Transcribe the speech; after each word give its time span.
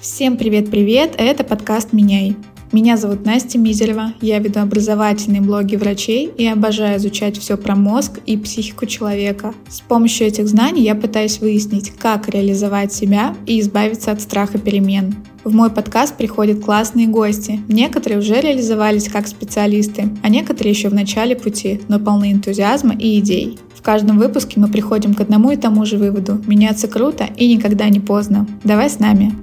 Всем 0.00 0.38
привет-привет, 0.38 1.16
это 1.18 1.44
подкаст 1.44 1.92
«Меняй». 1.92 2.34
Меня 2.72 2.96
зовут 2.96 3.26
Настя 3.26 3.58
Мизерева, 3.58 4.14
я 4.22 4.38
веду 4.38 4.60
образовательные 4.60 5.42
блоги 5.42 5.76
врачей 5.76 6.32
и 6.38 6.46
обожаю 6.46 6.96
изучать 6.96 7.36
все 7.36 7.58
про 7.58 7.76
мозг 7.76 8.18
и 8.24 8.38
психику 8.38 8.86
человека. 8.86 9.52
С 9.68 9.82
помощью 9.82 10.26
этих 10.26 10.48
знаний 10.48 10.84
я 10.84 10.94
пытаюсь 10.94 11.40
выяснить, 11.40 11.90
как 11.90 12.30
реализовать 12.30 12.94
себя 12.94 13.36
и 13.44 13.60
избавиться 13.60 14.10
от 14.10 14.22
страха 14.22 14.56
перемен. 14.56 15.16
В 15.44 15.52
мой 15.52 15.68
подкаст 15.68 16.16
приходят 16.16 16.64
классные 16.64 17.06
гости. 17.06 17.60
Некоторые 17.68 18.20
уже 18.20 18.40
реализовались 18.40 19.08
как 19.08 19.28
специалисты, 19.28 20.08
а 20.22 20.30
некоторые 20.30 20.72
еще 20.72 20.88
в 20.88 20.94
начале 20.94 21.36
пути, 21.36 21.82
но 21.88 22.00
полны 22.00 22.32
энтузиазма 22.32 22.94
и 22.94 23.18
идей. 23.18 23.58
В 23.74 23.82
каждом 23.82 24.18
выпуске 24.18 24.60
мы 24.60 24.68
приходим 24.68 25.12
к 25.12 25.20
одному 25.20 25.50
и 25.50 25.56
тому 25.56 25.84
же 25.84 25.98
выводу. 25.98 26.40
Меняться 26.46 26.88
круто 26.88 27.28
и 27.36 27.54
никогда 27.54 27.90
не 27.90 28.00
поздно. 28.00 28.46
Давай 28.64 28.88
с 28.88 28.98
нами. 28.98 29.34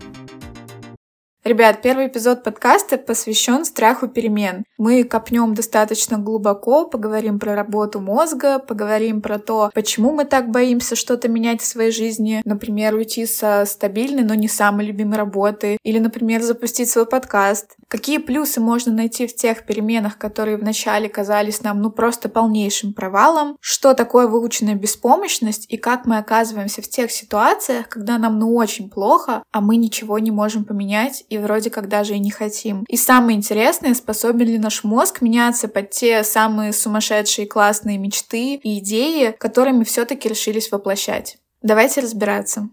Ребят, 1.47 1.81
первый 1.81 2.07
эпизод 2.07 2.43
подкаста 2.43 2.97
посвящен 2.97 3.63
страху 3.63 4.09
перемен. 4.09 4.65
Мы 4.77 5.05
копнем 5.05 5.53
достаточно 5.53 6.17
глубоко, 6.17 6.89
поговорим 6.89 7.39
про 7.39 7.55
работу 7.55 8.01
мозга, 8.01 8.59
поговорим 8.59 9.21
про 9.21 9.39
то, 9.39 9.71
почему 9.73 10.11
мы 10.11 10.25
так 10.25 10.51
боимся 10.51 10.97
что-то 10.97 11.29
менять 11.29 11.61
в 11.61 11.65
своей 11.65 11.91
жизни, 11.91 12.41
например, 12.43 12.95
уйти 12.95 13.25
со 13.25 13.63
стабильной, 13.65 14.23
но 14.23 14.33
не 14.33 14.49
самой 14.49 14.87
любимой 14.87 15.15
работы, 15.15 15.77
или, 15.83 15.99
например, 15.99 16.41
запустить 16.41 16.89
свой 16.89 17.05
подкаст. 17.05 17.77
Какие 17.87 18.17
плюсы 18.17 18.59
можно 18.59 18.91
найти 18.91 19.25
в 19.25 19.33
тех 19.33 19.65
переменах, 19.65 20.17
которые 20.17 20.57
вначале 20.57 21.07
казались 21.07 21.63
нам 21.63 21.81
ну 21.81 21.91
просто 21.91 22.27
полнейшим 22.27 22.91
провалом, 22.91 23.55
что 23.61 23.93
такое 23.93 24.27
выученная 24.27 24.75
беспомощность 24.75 25.65
и 25.69 25.77
как 25.77 26.05
мы 26.05 26.17
оказываемся 26.17 26.81
в 26.81 26.89
тех 26.89 27.09
ситуациях, 27.09 27.87
когда 27.87 28.17
нам 28.17 28.37
ну 28.37 28.53
очень 28.53 28.89
плохо, 28.89 29.43
а 29.53 29.61
мы 29.61 29.77
ничего 29.77 30.19
не 30.19 30.31
можем 30.31 30.65
поменять 30.65 31.23
и 31.29 31.36
вроде 31.39 31.69
как 31.69 31.87
даже 31.87 32.15
и 32.15 32.19
не 32.19 32.31
хотим. 32.31 32.83
И 32.87 32.97
самое 32.97 33.37
интересное, 33.37 33.93
способен 33.93 34.47
ли 34.47 34.57
наш 34.57 34.83
мозг 34.83 35.21
меняться 35.21 35.67
под 35.67 35.91
те 35.91 36.23
самые 36.23 36.73
сумасшедшие 36.73 37.47
классные 37.47 37.97
мечты 37.97 38.55
и 38.55 38.79
идеи, 38.79 39.35
которые 39.37 39.73
мы 39.73 39.85
все-таки 39.85 40.29
решились 40.29 40.71
воплощать. 40.71 41.37
Давайте 41.61 42.01
разбираться. 42.01 42.69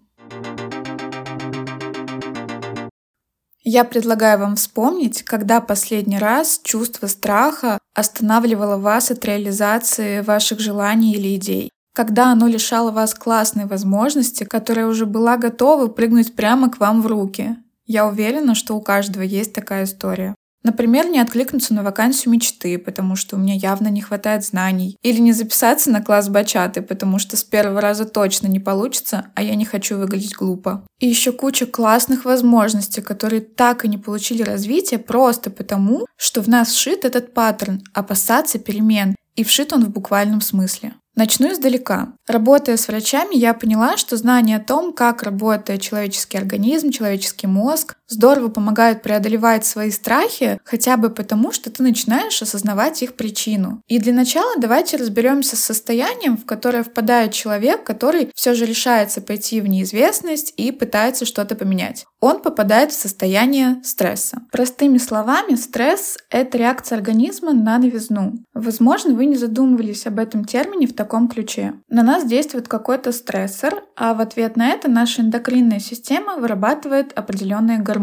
Я 3.66 3.84
предлагаю 3.84 4.38
вам 4.40 4.56
вспомнить, 4.56 5.22
когда 5.22 5.62
последний 5.62 6.18
раз 6.18 6.60
чувство 6.62 7.06
страха 7.06 7.78
останавливало 7.94 8.76
вас 8.76 9.10
от 9.10 9.24
реализации 9.24 10.20
ваших 10.20 10.60
желаний 10.60 11.14
или 11.14 11.36
идей. 11.36 11.70
Когда 11.94 12.32
оно 12.32 12.46
лишало 12.46 12.90
вас 12.90 13.14
классной 13.14 13.64
возможности, 13.64 14.44
которая 14.44 14.86
уже 14.86 15.06
была 15.06 15.38
готова 15.38 15.86
прыгнуть 15.86 16.36
прямо 16.36 16.68
к 16.68 16.78
вам 16.78 17.00
в 17.00 17.06
руки. 17.06 17.56
Я 17.86 18.06
уверена, 18.06 18.54
что 18.54 18.76
у 18.76 18.80
каждого 18.80 19.22
есть 19.22 19.52
такая 19.52 19.84
история. 19.84 20.34
Например, 20.64 21.06
не 21.06 21.20
откликнуться 21.20 21.74
на 21.74 21.82
вакансию 21.82 22.32
мечты, 22.32 22.78
потому 22.78 23.16
что 23.16 23.36
у 23.36 23.38
меня 23.38 23.54
явно 23.54 23.88
не 23.88 24.00
хватает 24.00 24.46
знаний. 24.46 24.96
Или 25.02 25.20
не 25.20 25.32
записаться 25.32 25.90
на 25.90 26.00
класс 26.02 26.30
бачаты, 26.30 26.80
потому 26.80 27.18
что 27.18 27.36
с 27.36 27.44
первого 27.44 27.82
раза 27.82 28.06
точно 28.06 28.46
не 28.46 28.60
получится, 28.60 29.26
а 29.34 29.42
я 29.42 29.56
не 29.56 29.66
хочу 29.66 29.98
выглядеть 29.98 30.34
глупо. 30.34 30.86
И 31.00 31.06
еще 31.06 31.32
куча 31.32 31.66
классных 31.66 32.24
возможностей, 32.24 33.02
которые 33.02 33.42
так 33.42 33.84
и 33.84 33.88
не 33.88 33.98
получили 33.98 34.42
развития 34.42 34.98
просто 34.98 35.50
потому, 35.50 36.06
что 36.16 36.40
в 36.40 36.48
нас 36.48 36.72
вшит 36.72 37.04
этот 37.04 37.34
паттерн 37.34 37.82
опасаться 37.92 38.58
перемен, 38.58 39.14
и 39.36 39.44
вшит 39.44 39.72
он 39.74 39.84
в 39.84 39.90
буквальном 39.90 40.40
смысле. 40.40 40.94
Начну 41.16 41.52
издалека. 41.52 42.14
Работая 42.26 42.76
с 42.76 42.88
врачами, 42.88 43.36
я 43.36 43.54
поняла, 43.54 43.96
что 43.96 44.16
знание 44.16 44.56
о 44.56 44.64
том, 44.64 44.92
как 44.92 45.22
работает 45.22 45.80
человеческий 45.80 46.38
организм, 46.38 46.90
человеческий 46.90 47.46
мозг, 47.46 47.96
здорово 48.08 48.48
помогают 48.48 49.02
преодолевать 49.02 49.64
свои 49.64 49.90
страхи, 49.90 50.58
хотя 50.64 50.96
бы 50.96 51.10
потому, 51.10 51.52
что 51.52 51.70
ты 51.70 51.82
начинаешь 51.82 52.40
осознавать 52.42 53.02
их 53.02 53.14
причину. 53.14 53.82
И 53.86 53.98
для 53.98 54.12
начала 54.12 54.54
давайте 54.58 54.96
разберемся 54.96 55.56
с 55.56 55.60
состоянием, 55.64 56.36
в 56.36 56.44
которое 56.44 56.82
впадает 56.82 57.32
человек, 57.32 57.84
который 57.84 58.30
все 58.34 58.54
же 58.54 58.66
решается 58.66 59.20
пойти 59.20 59.60
в 59.60 59.66
неизвестность 59.66 60.52
и 60.56 60.72
пытается 60.72 61.24
что-то 61.24 61.54
поменять. 61.54 62.06
Он 62.20 62.40
попадает 62.40 62.90
в 62.90 62.98
состояние 62.98 63.82
стресса. 63.84 64.42
Простыми 64.50 64.96
словами, 64.96 65.56
стресс— 65.56 66.16
это 66.30 66.56
реакция 66.56 66.96
организма 66.96 67.52
на 67.52 67.76
новизну. 67.78 68.38
Возможно, 68.54 69.14
вы 69.14 69.26
не 69.26 69.36
задумывались 69.36 70.06
об 70.06 70.18
этом 70.18 70.46
термине 70.46 70.86
в 70.86 70.94
таком 70.94 71.28
ключе. 71.28 71.74
На 71.90 72.02
нас 72.02 72.24
действует 72.24 72.66
какой-то 72.66 73.12
стрессор, 73.12 73.82
а 73.96 74.14
в 74.14 74.20
ответ 74.22 74.56
на 74.56 74.68
это 74.70 74.90
наша 74.90 75.20
эндокринная 75.20 75.80
система 75.80 76.36
вырабатывает 76.36 77.12
определенные 77.12 77.78
гормоны. 77.78 77.94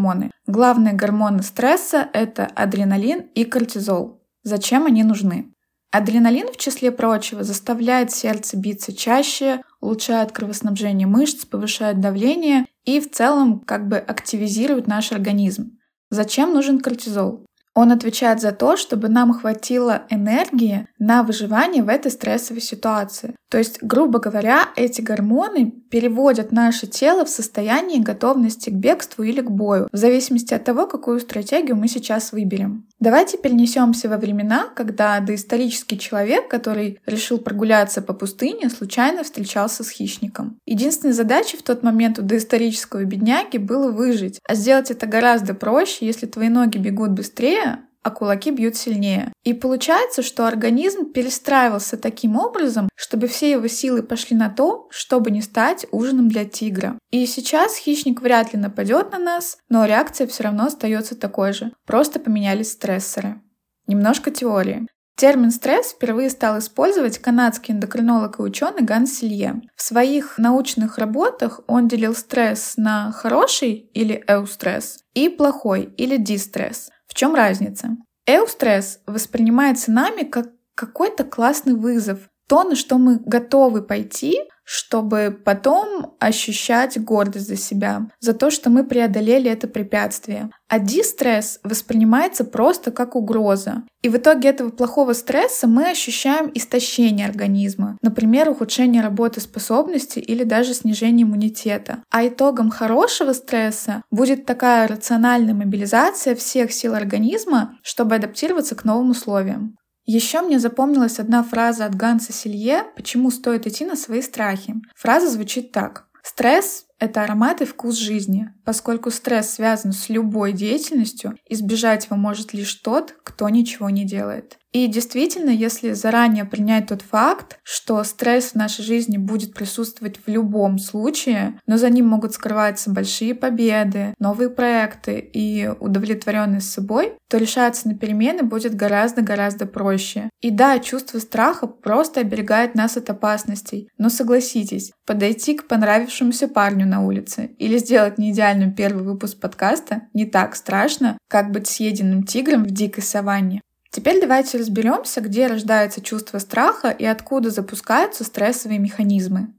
Главные 0.47 0.93
гормоны 0.93 1.43
стресса— 1.43 2.09
это 2.13 2.45
адреналин 2.45 3.21
и 3.35 3.45
кортизол. 3.45 4.21
Зачем 4.43 4.85
они 4.85 5.03
нужны? 5.03 5.53
Адреналин, 5.91 6.47
в 6.47 6.57
числе 6.57 6.91
прочего, 6.91 7.43
заставляет 7.43 8.11
сердце 8.11 8.57
биться 8.57 8.95
чаще, 8.95 9.61
улучшает 9.81 10.31
кровоснабжение 10.31 11.05
мышц, 11.05 11.45
повышает 11.45 11.99
давление 11.99 12.65
и 12.85 12.99
в 12.99 13.11
целом 13.11 13.59
как 13.59 13.87
бы 13.87 13.97
активизирует 13.97 14.87
наш 14.87 15.11
организм. 15.11 15.77
Зачем 16.09 16.53
нужен 16.53 16.79
кортизол? 16.79 17.45
Он 17.73 17.91
отвечает 17.91 18.41
за 18.41 18.51
то, 18.51 18.75
чтобы 18.75 19.07
нам 19.07 19.33
хватило 19.33 20.03
энергии 20.09 20.87
на 20.99 21.23
выживание 21.23 21.83
в 21.83 21.89
этой 21.89 22.11
стрессовой 22.11 22.61
ситуации. 22.61 23.35
То 23.49 23.57
есть, 23.57 23.83
грубо 23.83 24.19
говоря, 24.19 24.69
эти 24.77 25.01
гормоны 25.01 25.71
переводят 25.89 26.53
наше 26.53 26.87
тело 26.87 27.25
в 27.25 27.29
состояние 27.29 28.01
готовности 28.01 28.69
к 28.69 28.73
бегству 28.73 29.23
или 29.23 29.41
к 29.41 29.51
бою, 29.51 29.89
в 29.91 29.97
зависимости 29.97 30.53
от 30.53 30.63
того, 30.63 30.87
какую 30.87 31.19
стратегию 31.19 31.75
мы 31.75 31.89
сейчас 31.89 32.31
выберем. 32.31 32.87
Давайте 33.01 33.37
перенесемся 33.37 34.07
во 34.07 34.17
времена, 34.17 34.69
когда 34.73 35.19
доисторический 35.19 35.97
человек, 35.97 36.47
который 36.49 36.99
решил 37.05 37.39
прогуляться 37.39 38.01
по 38.01 38.13
пустыне, 38.13 38.69
случайно 38.69 39.23
встречался 39.23 39.83
с 39.83 39.89
хищником. 39.89 40.57
Единственной 40.65 41.13
задачей 41.13 41.57
в 41.57 41.63
тот 41.63 41.83
момент 41.83 42.19
у 42.19 42.21
доисторического 42.21 43.03
бедняги 43.03 43.57
было 43.57 43.91
выжить, 43.91 44.39
а 44.47 44.55
сделать 44.55 44.91
это 44.91 45.07
гораздо 45.07 45.53
проще, 45.53 46.05
если 46.05 46.25
твои 46.25 46.47
ноги 46.47 46.77
бегут 46.77 47.11
быстрее, 47.11 47.60
а 48.03 48.11
кулаки 48.11 48.51
бьют 48.51 48.75
сильнее. 48.75 49.31
И 49.43 49.53
получается, 49.53 50.23
что 50.23 50.47
организм 50.47 51.11
перестраивался 51.11 51.97
таким 51.97 52.37
образом, 52.37 52.89
чтобы 52.95 53.27
все 53.27 53.51
его 53.51 53.67
силы 53.67 54.03
пошли 54.03 54.35
на 54.35 54.49
то, 54.49 54.87
чтобы 54.89 55.31
не 55.31 55.41
стать 55.41 55.85
ужином 55.91 56.29
для 56.29 56.45
тигра. 56.45 56.97
И 57.11 57.25
сейчас 57.25 57.75
хищник 57.77 58.21
вряд 58.21 58.53
ли 58.53 58.59
нападет 58.59 59.11
на 59.11 59.19
нас, 59.19 59.57
но 59.69 59.85
реакция 59.85 60.27
все 60.27 60.43
равно 60.43 60.65
остается 60.65 61.15
такой 61.15 61.53
же. 61.53 61.71
Просто 61.85 62.19
поменялись 62.19 62.71
стрессоры. 62.71 63.41
Немножко 63.87 64.31
теории. 64.31 64.87
Термин 65.21 65.51
«стресс» 65.51 65.91
впервые 65.91 66.31
стал 66.31 66.57
использовать 66.57 67.19
канадский 67.19 67.75
эндокринолог 67.75 68.39
и 68.39 68.41
ученый 68.41 68.81
Ганс 68.81 69.19
Силье. 69.19 69.61
В 69.75 69.81
своих 69.83 70.39
научных 70.39 70.97
работах 70.97 71.59
он 71.67 71.87
делил 71.87 72.15
стресс 72.15 72.73
на 72.77 73.11
хороший 73.11 73.73
или 73.93 74.23
эустресс 74.27 75.03
и 75.13 75.29
плохой 75.29 75.93
или 75.97 76.17
дистресс. 76.17 76.89
В 77.11 77.13
чем 77.13 77.35
разница? 77.35 77.97
Эустресс 78.25 79.01
воспринимается 79.05 79.91
нами 79.91 80.23
как 80.23 80.47
какой-то 80.75 81.25
классный 81.25 81.73
вызов, 81.73 82.19
то, 82.51 82.65
на 82.65 82.75
что 82.75 82.97
мы 82.97 83.21
готовы 83.25 83.81
пойти, 83.81 84.37
чтобы 84.65 85.39
потом 85.45 86.17
ощущать 86.19 87.01
гордость 87.01 87.47
за 87.47 87.55
себя, 87.55 88.09
за 88.19 88.33
то, 88.33 88.51
что 88.51 88.69
мы 88.69 88.83
преодолели 88.83 89.49
это 89.49 89.69
препятствие. 89.69 90.49
А 90.67 90.77
дистресс 90.79 91.61
воспринимается 91.63 92.43
просто 92.43 92.91
как 92.91 93.15
угроза. 93.15 93.83
И 94.01 94.09
в 94.09 94.17
итоге 94.17 94.49
этого 94.49 94.69
плохого 94.69 95.13
стресса 95.13 95.65
мы 95.65 95.91
ощущаем 95.91 96.51
истощение 96.53 97.25
организма, 97.25 97.97
например, 98.01 98.49
ухудшение 98.49 99.01
работоспособности 99.01 100.19
или 100.19 100.43
даже 100.43 100.73
снижение 100.73 101.25
иммунитета. 101.25 102.03
А 102.11 102.27
итогом 102.27 102.69
хорошего 102.69 103.31
стресса 103.31 104.03
будет 104.11 104.45
такая 104.45 104.89
рациональная 104.89 105.53
мобилизация 105.53 106.35
всех 106.35 106.73
сил 106.73 106.95
организма, 106.95 107.77
чтобы 107.81 108.15
адаптироваться 108.15 108.75
к 108.75 108.83
новым 108.83 109.11
условиям. 109.11 109.77
Еще 110.05 110.41
мне 110.41 110.59
запомнилась 110.59 111.19
одна 111.19 111.43
фраза 111.43 111.85
от 111.85 111.95
Ганса 111.95 112.33
Силье 112.33 112.85
«Почему 112.95 113.31
стоит 113.31 113.67
идти 113.67 113.85
на 113.85 113.95
свои 113.95 114.21
страхи?». 114.21 114.75
Фраза 114.95 115.29
звучит 115.29 115.71
так. 115.71 116.07
Стресс— 116.23 116.85
это 116.99 117.23
аромат 117.23 117.61
и 117.61 117.65
вкус 117.65 117.95
жизни. 117.95 118.49
Поскольку 118.63 119.11
стресс 119.11 119.51
связан 119.51 119.91
с 119.91 120.09
любой 120.09 120.53
деятельностью, 120.53 121.35
избежать 121.49 122.05
его 122.05 122.15
может 122.15 122.53
лишь 122.53 122.73
тот, 122.75 123.15
кто 123.23 123.49
ничего 123.49 123.89
не 123.89 124.05
делает. 124.05 124.57
И 124.71 124.87
действительно, 124.87 125.49
если 125.49 125.91
заранее 125.91 126.45
принять 126.45 126.87
тот 126.87 127.01
факт, 127.01 127.59
что 127.63 128.03
стресс 128.03 128.51
в 128.51 128.55
нашей 128.55 128.83
жизни 128.83 129.17
будет 129.17 129.53
присутствовать 129.53 130.17
в 130.25 130.29
любом 130.29 130.79
случае, 130.79 131.59
но 131.67 131.77
за 131.77 131.89
ним 131.89 132.07
могут 132.07 132.33
скрываться 132.33 132.89
большие 132.89 133.35
победы, 133.35 134.13
новые 134.17 134.49
проекты 134.49 135.19
и 135.19 135.69
удовлетворенность 135.79 136.71
собой, 136.71 137.13
то 137.29 137.37
решаться 137.37 137.89
на 137.89 137.95
перемены 137.95 138.43
будет 138.43 138.75
гораздо-гораздо 138.75 139.65
проще. 139.65 140.29
И 140.39 140.51
да, 140.51 140.79
чувство 140.79 141.19
страха 141.19 141.67
просто 141.67 142.21
оберегает 142.21 142.73
нас 142.73 142.95
от 142.95 143.09
опасностей, 143.09 143.89
но 143.97 144.09
согласитесь, 144.09 144.93
подойти 145.05 145.55
к 145.55 145.67
понравившемуся 145.67 146.47
парню 146.47 146.85
на 146.85 147.05
улице 147.05 147.51
или 147.57 147.77
сделать 147.77 148.17
неидеальным 148.17 148.73
первый 148.73 149.03
выпуск 149.03 149.39
подкаста 149.39 150.03
не 150.13 150.25
так 150.25 150.55
страшно, 150.55 151.17
как 151.27 151.51
быть 151.51 151.67
съеденным 151.67 152.23
тигром 152.23 152.63
в 152.63 152.71
дикой 152.71 153.03
саванне. 153.03 153.61
Теперь 153.93 154.21
давайте 154.21 154.57
разберемся, 154.57 155.19
где 155.19 155.47
рождается 155.47 156.01
чувство 156.01 156.39
страха 156.39 156.89
и 156.89 157.03
откуда 157.03 157.49
запускаются 157.49 158.23
стрессовые 158.23 158.79
механизмы. 158.79 159.49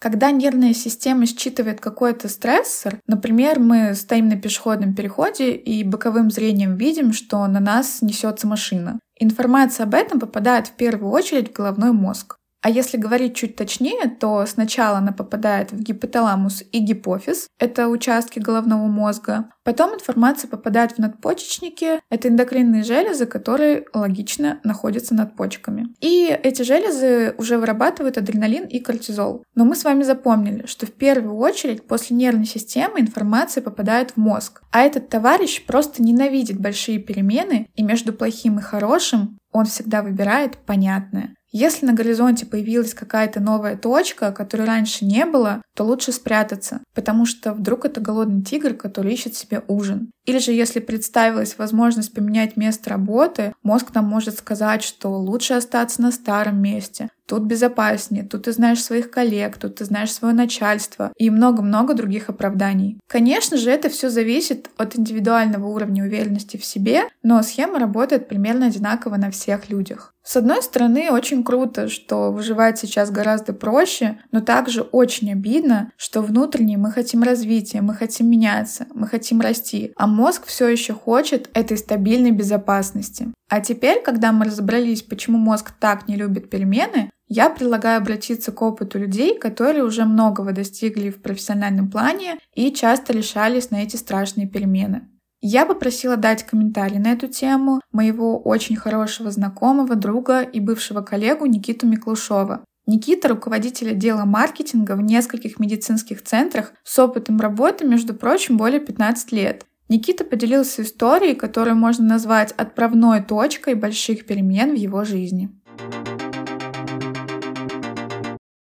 Когда 0.00 0.30
нервная 0.30 0.72
система 0.72 1.26
считывает 1.26 1.78
какой-то 1.78 2.30
стрессор, 2.30 2.98
например, 3.06 3.60
мы 3.60 3.94
стоим 3.94 4.28
на 4.28 4.40
пешеходном 4.40 4.94
переходе 4.94 5.52
и 5.52 5.84
боковым 5.84 6.30
зрением 6.30 6.76
видим, 6.76 7.12
что 7.12 7.46
на 7.46 7.60
нас 7.60 8.00
несется 8.00 8.46
машина. 8.46 8.98
Информация 9.18 9.84
об 9.84 9.94
этом 9.94 10.18
попадает 10.18 10.68
в 10.68 10.72
первую 10.72 11.12
очередь 11.12 11.50
в 11.50 11.52
головной 11.52 11.92
мозг. 11.92 12.39
А 12.62 12.68
если 12.68 12.98
говорить 12.98 13.34
чуть 13.34 13.56
точнее, 13.56 14.08
то 14.20 14.44
сначала 14.46 14.98
она 14.98 15.12
попадает 15.12 15.72
в 15.72 15.80
гипоталамус 15.80 16.62
и 16.72 16.78
гипофиз, 16.78 17.48
это 17.58 17.88
участки 17.88 18.38
головного 18.38 18.86
мозга. 18.86 19.50
Потом 19.64 19.94
информация 19.94 20.48
попадает 20.48 20.92
в 20.92 20.98
надпочечники, 20.98 22.00
это 22.10 22.28
эндокринные 22.28 22.82
железы, 22.82 23.26
которые 23.26 23.84
логично 23.94 24.60
находятся 24.62 25.14
над 25.14 25.36
почками. 25.36 25.88
И 26.00 26.26
эти 26.42 26.62
железы 26.62 27.34
уже 27.38 27.58
вырабатывают 27.58 28.18
адреналин 28.18 28.66
и 28.66 28.80
кортизол. 28.80 29.44
Но 29.54 29.64
мы 29.64 29.74
с 29.74 29.84
вами 29.84 30.02
запомнили, 30.02 30.66
что 30.66 30.86
в 30.86 30.92
первую 30.92 31.36
очередь 31.36 31.86
после 31.86 32.16
нервной 32.16 32.46
системы 32.46 33.00
информация 33.00 33.62
попадает 33.62 34.12
в 34.12 34.16
мозг. 34.18 34.62
А 34.70 34.82
этот 34.82 35.08
товарищ 35.08 35.64
просто 35.64 36.02
ненавидит 36.02 36.60
большие 36.60 36.98
перемены, 36.98 37.68
и 37.74 37.82
между 37.82 38.12
плохим 38.12 38.58
и 38.58 38.62
хорошим 38.62 39.38
он 39.52 39.64
всегда 39.64 40.02
выбирает 40.02 40.58
понятное. 40.58 41.34
Если 41.52 41.84
на 41.84 41.94
горизонте 41.94 42.46
появилась 42.46 42.94
какая-то 42.94 43.40
новая 43.40 43.76
точка, 43.76 44.30
которой 44.30 44.66
раньше 44.66 45.04
не 45.04 45.26
было, 45.26 45.62
то 45.74 45.84
лучше 45.84 46.12
спрятаться, 46.12 46.80
потому 46.94 47.26
что 47.26 47.52
вдруг 47.52 47.84
это 47.84 48.00
голодный 48.00 48.42
тигр, 48.42 48.74
который 48.74 49.12
ищет 49.12 49.34
себе 49.34 49.62
ужин. 49.66 50.12
Или 50.26 50.38
же 50.38 50.52
если 50.52 50.78
представилась 50.78 51.58
возможность 51.58 52.14
поменять 52.14 52.56
место 52.56 52.90
работы, 52.90 53.52
мозг 53.64 53.92
нам 53.94 54.04
может 54.04 54.38
сказать, 54.38 54.82
что 54.84 55.08
лучше 55.08 55.54
остаться 55.54 56.00
на 56.02 56.12
старом 56.12 56.62
месте, 56.62 57.10
тут 57.30 57.44
безопаснее, 57.44 58.24
тут 58.24 58.42
ты 58.46 58.52
знаешь 58.52 58.82
своих 58.82 59.12
коллег, 59.12 59.56
тут 59.56 59.76
ты 59.76 59.84
знаешь 59.84 60.12
свое 60.12 60.34
начальство 60.34 61.12
и 61.16 61.30
много-много 61.30 61.94
других 61.94 62.28
оправданий. 62.28 62.98
Конечно 63.06 63.56
же, 63.56 63.70
это 63.70 63.88
все 63.88 64.10
зависит 64.10 64.68
от 64.76 64.98
индивидуального 64.98 65.68
уровня 65.68 66.02
уверенности 66.02 66.56
в 66.56 66.64
себе, 66.64 67.02
но 67.22 67.40
схема 67.44 67.78
работает 67.78 68.28
примерно 68.28 68.66
одинаково 68.66 69.16
на 69.16 69.30
всех 69.30 69.70
людях. 69.70 70.12
С 70.22 70.36
одной 70.36 70.62
стороны, 70.62 71.10
очень 71.12 71.44
круто, 71.44 71.88
что 71.88 72.30
выживать 72.32 72.78
сейчас 72.78 73.10
гораздо 73.10 73.52
проще, 73.52 74.18
но 74.32 74.40
также 74.40 74.82
очень 74.82 75.32
обидно, 75.32 75.92
что 75.96 76.22
внутренне 76.22 76.76
мы 76.76 76.90
хотим 76.90 77.22
развития, 77.22 77.80
мы 77.80 77.94
хотим 77.94 78.28
меняться, 78.28 78.86
мы 78.92 79.06
хотим 79.06 79.40
расти, 79.40 79.92
а 79.96 80.06
мозг 80.06 80.46
все 80.46 80.68
еще 80.68 80.94
хочет 80.94 81.48
этой 81.54 81.78
стабильной 81.78 82.32
безопасности. 82.32 83.28
А 83.48 83.60
теперь, 83.60 84.02
когда 84.02 84.30
мы 84.30 84.44
разобрались, 84.44 85.02
почему 85.02 85.38
мозг 85.38 85.72
так 85.80 86.06
не 86.06 86.16
любит 86.16 86.50
перемены, 86.50 87.10
я 87.32 87.48
предлагаю 87.48 87.98
обратиться 87.98 88.50
к 88.50 88.60
опыту 88.60 88.98
людей, 88.98 89.38
которые 89.38 89.84
уже 89.84 90.04
многого 90.04 90.50
достигли 90.52 91.10
в 91.10 91.22
профессиональном 91.22 91.88
плане 91.88 92.38
и 92.54 92.72
часто 92.72 93.12
решались 93.12 93.70
на 93.70 93.84
эти 93.84 93.94
страшные 93.94 94.48
перемены. 94.48 95.08
Я 95.40 95.64
попросила 95.64 96.16
дать 96.16 96.42
комментарий 96.44 96.98
на 96.98 97.12
эту 97.12 97.28
тему 97.28 97.80
моего 97.92 98.36
очень 98.36 98.74
хорошего 98.74 99.30
знакомого, 99.30 99.94
друга 99.94 100.42
и 100.42 100.58
бывшего 100.58 101.02
коллегу 101.02 101.46
Никиту 101.46 101.86
Миклушова. 101.86 102.64
Никита– 102.86 103.28
руководитель 103.30 103.92
отдела 103.92 104.24
маркетинга 104.24 104.96
в 104.96 105.00
нескольких 105.00 105.60
медицинских 105.60 106.24
центрах 106.24 106.72
с 106.82 106.98
опытом 106.98 107.38
работы, 107.38 107.86
между 107.86 108.12
прочим, 108.12 108.56
более 108.56 108.80
15 108.80 109.30
лет. 109.30 109.64
Никита 109.88 110.24
поделился 110.24 110.82
историей, 110.82 111.34
которую 111.34 111.76
можно 111.76 112.06
назвать 112.06 112.52
отправной 112.56 113.22
точкой 113.22 113.74
больших 113.74 114.26
перемен 114.26 114.72
в 114.72 114.76
его 114.76 115.04
жизни. 115.04 115.50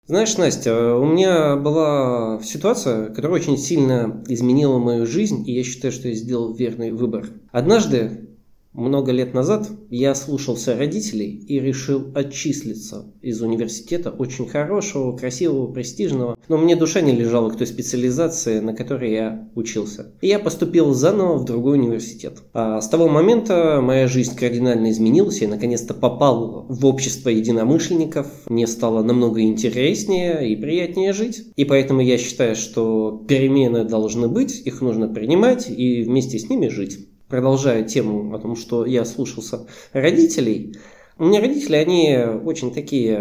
Знаешь, 0.08 0.38
Настя, 0.38 0.94
у 0.94 1.04
меня 1.04 1.56
была 1.56 2.40
ситуация, 2.42 3.10
которая 3.10 3.42
очень 3.42 3.58
сильно 3.58 4.24
изменила 4.26 4.78
мою 4.78 5.04
жизнь, 5.04 5.46
и 5.46 5.52
я 5.52 5.62
считаю, 5.62 5.92
что 5.92 6.08
я 6.08 6.14
сделал 6.14 6.54
верный 6.54 6.92
выбор. 6.92 7.26
Однажды 7.52 8.26
много 8.72 9.12
лет 9.12 9.34
назад 9.34 9.68
я 9.90 10.14
слушался 10.14 10.76
родителей 10.76 11.44
и 11.48 11.58
решил 11.58 12.12
отчислиться 12.14 13.12
из 13.22 13.40
университета, 13.42 14.10
очень 14.10 14.46
хорошего, 14.46 15.16
красивого, 15.16 15.72
престижного, 15.72 16.38
но 16.48 16.58
мне 16.58 16.76
душа 16.76 17.00
не 17.00 17.12
лежала 17.12 17.50
к 17.50 17.56
той 17.56 17.66
специализации, 17.66 18.60
на 18.60 18.74
которой 18.74 19.12
я 19.12 19.48
учился. 19.54 20.12
И 20.20 20.28
я 20.28 20.38
поступил 20.38 20.94
заново 20.94 21.38
в 21.38 21.44
другой 21.44 21.78
университет. 21.78 22.42
А 22.52 22.80
с 22.80 22.88
того 22.88 23.08
момента 23.08 23.80
моя 23.82 24.06
жизнь 24.06 24.36
кардинально 24.36 24.90
изменилась, 24.90 25.40
я 25.40 25.48
наконец-то 25.48 25.94
попал 25.94 26.66
в 26.68 26.86
общество 26.86 27.30
единомышленников, 27.30 28.26
мне 28.46 28.66
стало 28.66 29.02
намного 29.02 29.40
интереснее 29.42 30.48
и 30.50 30.56
приятнее 30.56 31.12
жить. 31.12 31.42
И 31.56 31.64
поэтому 31.64 32.00
я 32.00 32.18
считаю, 32.18 32.54
что 32.54 33.24
перемены 33.26 33.84
должны 33.84 34.28
быть, 34.28 34.60
их 34.64 34.80
нужно 34.80 35.08
принимать 35.08 35.68
и 35.68 36.02
вместе 36.02 36.38
с 36.38 36.48
ними 36.48 36.68
жить 36.68 37.07
продолжая 37.28 37.82
тему 37.84 38.34
о 38.34 38.38
том, 38.38 38.56
что 38.56 38.86
я 38.86 39.04
слушался 39.04 39.66
родителей, 39.92 40.76
у 41.18 41.24
меня 41.24 41.40
родители, 41.40 41.76
они 41.76 42.16
очень 42.44 42.72
такие 42.72 43.18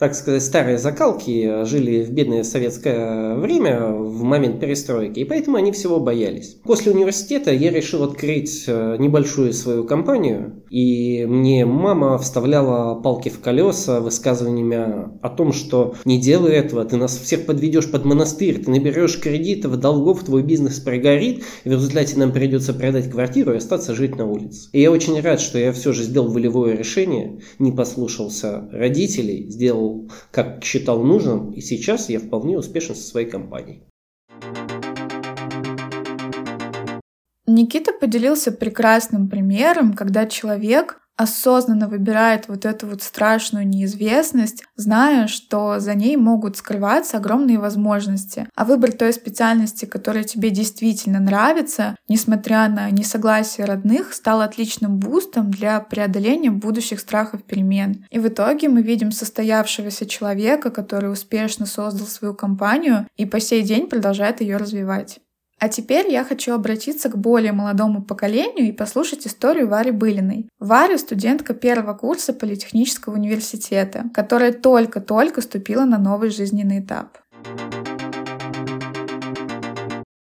так 0.00 0.14
сказать, 0.14 0.42
старые 0.42 0.78
закалки 0.78 1.66
жили 1.66 2.02
в 2.02 2.10
бедное 2.10 2.42
советское 2.42 3.34
время 3.34 3.90
в 3.90 4.22
момент 4.22 4.58
перестройки, 4.58 5.20
и 5.20 5.24
поэтому 5.24 5.58
они 5.58 5.72
всего 5.72 6.00
боялись. 6.00 6.56
После 6.64 6.92
университета 6.92 7.52
я 7.52 7.70
решил 7.70 8.02
открыть 8.02 8.64
э, 8.66 8.96
небольшую 8.98 9.52
свою 9.52 9.84
компанию, 9.84 10.64
и 10.70 11.26
мне 11.26 11.66
мама 11.66 12.16
вставляла 12.16 12.94
палки 12.94 13.28
в 13.28 13.40
колеса 13.40 14.00
высказываниями 14.00 15.18
о 15.20 15.28
том, 15.28 15.52
что 15.52 15.94
не 16.06 16.18
делай 16.18 16.52
этого, 16.52 16.86
ты 16.86 16.96
нас 16.96 17.18
всех 17.18 17.44
подведешь 17.44 17.90
под 17.90 18.06
монастырь, 18.06 18.64
ты 18.64 18.70
наберешь 18.70 19.20
кредитов, 19.20 19.78
долгов, 19.78 20.24
твой 20.24 20.42
бизнес 20.42 20.80
прогорит, 20.80 21.42
и 21.64 21.68
в 21.68 21.72
результате 21.72 22.16
нам 22.18 22.32
придется 22.32 22.72
продать 22.72 23.10
квартиру 23.10 23.52
и 23.52 23.58
остаться 23.58 23.94
жить 23.94 24.16
на 24.16 24.24
улице. 24.24 24.70
И 24.72 24.80
я 24.80 24.90
очень 24.90 25.20
рад, 25.20 25.40
что 25.40 25.58
я 25.58 25.72
все 25.72 25.92
же 25.92 26.04
сделал 26.04 26.28
волевое 26.28 26.74
решение, 26.74 27.40
не 27.58 27.70
послушался 27.70 28.66
родителей, 28.72 29.50
сделал 29.50 29.89
как 30.30 30.64
считал 30.64 31.02
нужным, 31.02 31.52
и 31.52 31.60
сейчас 31.60 32.08
я 32.08 32.18
вполне 32.18 32.58
успешен 32.58 32.94
со 32.94 33.02
своей 33.02 33.28
компанией. 33.28 33.82
Никита 37.46 37.92
поделился 37.92 38.52
прекрасным 38.52 39.28
примером, 39.28 39.94
когда 39.94 40.26
человек 40.26 41.00
осознанно 41.20 41.86
выбирает 41.86 42.48
вот 42.48 42.64
эту 42.64 42.86
вот 42.86 43.02
страшную 43.02 43.68
неизвестность, 43.68 44.64
зная, 44.76 45.26
что 45.26 45.78
за 45.78 45.94
ней 45.94 46.16
могут 46.16 46.56
скрываться 46.56 47.18
огромные 47.18 47.58
возможности. 47.58 48.48
А 48.54 48.64
выбор 48.64 48.92
той 48.92 49.12
специальности, 49.12 49.84
которая 49.84 50.24
тебе 50.24 50.48
действительно 50.48 51.20
нравится, 51.20 51.94
несмотря 52.08 52.68
на 52.68 52.90
несогласие 52.90 53.66
родных, 53.66 54.14
стал 54.14 54.40
отличным 54.40 54.98
бустом 54.98 55.50
для 55.50 55.80
преодоления 55.80 56.50
будущих 56.50 57.00
страхов 57.00 57.42
перемен. 57.42 58.06
И 58.10 58.18
в 58.18 58.26
итоге 58.26 58.70
мы 58.70 58.80
видим 58.80 59.12
состоявшегося 59.12 60.06
человека, 60.06 60.70
который 60.70 61.12
успешно 61.12 61.66
создал 61.66 62.06
свою 62.06 62.32
компанию 62.32 63.06
и 63.18 63.26
по 63.26 63.40
сей 63.40 63.62
день 63.62 63.88
продолжает 63.88 64.40
ее 64.40 64.56
развивать. 64.56 65.20
А 65.60 65.68
теперь 65.68 66.10
я 66.10 66.24
хочу 66.24 66.54
обратиться 66.54 67.10
к 67.10 67.18
более 67.18 67.52
молодому 67.52 68.02
поколению 68.02 68.66
и 68.66 68.72
послушать 68.72 69.26
историю 69.26 69.68
Вари 69.68 69.90
Былиной. 69.90 70.46
Варя— 70.58 70.96
студентка 70.98 71.52
первого 71.52 71.92
курса 71.92 72.32
Политехнического 72.32 73.12
университета, 73.12 74.04
которая 74.14 74.54
только-только 74.54 75.42
ступила 75.42 75.84
на 75.84 75.98
новый 75.98 76.30
жизненный 76.30 76.80
этап. 76.80 77.18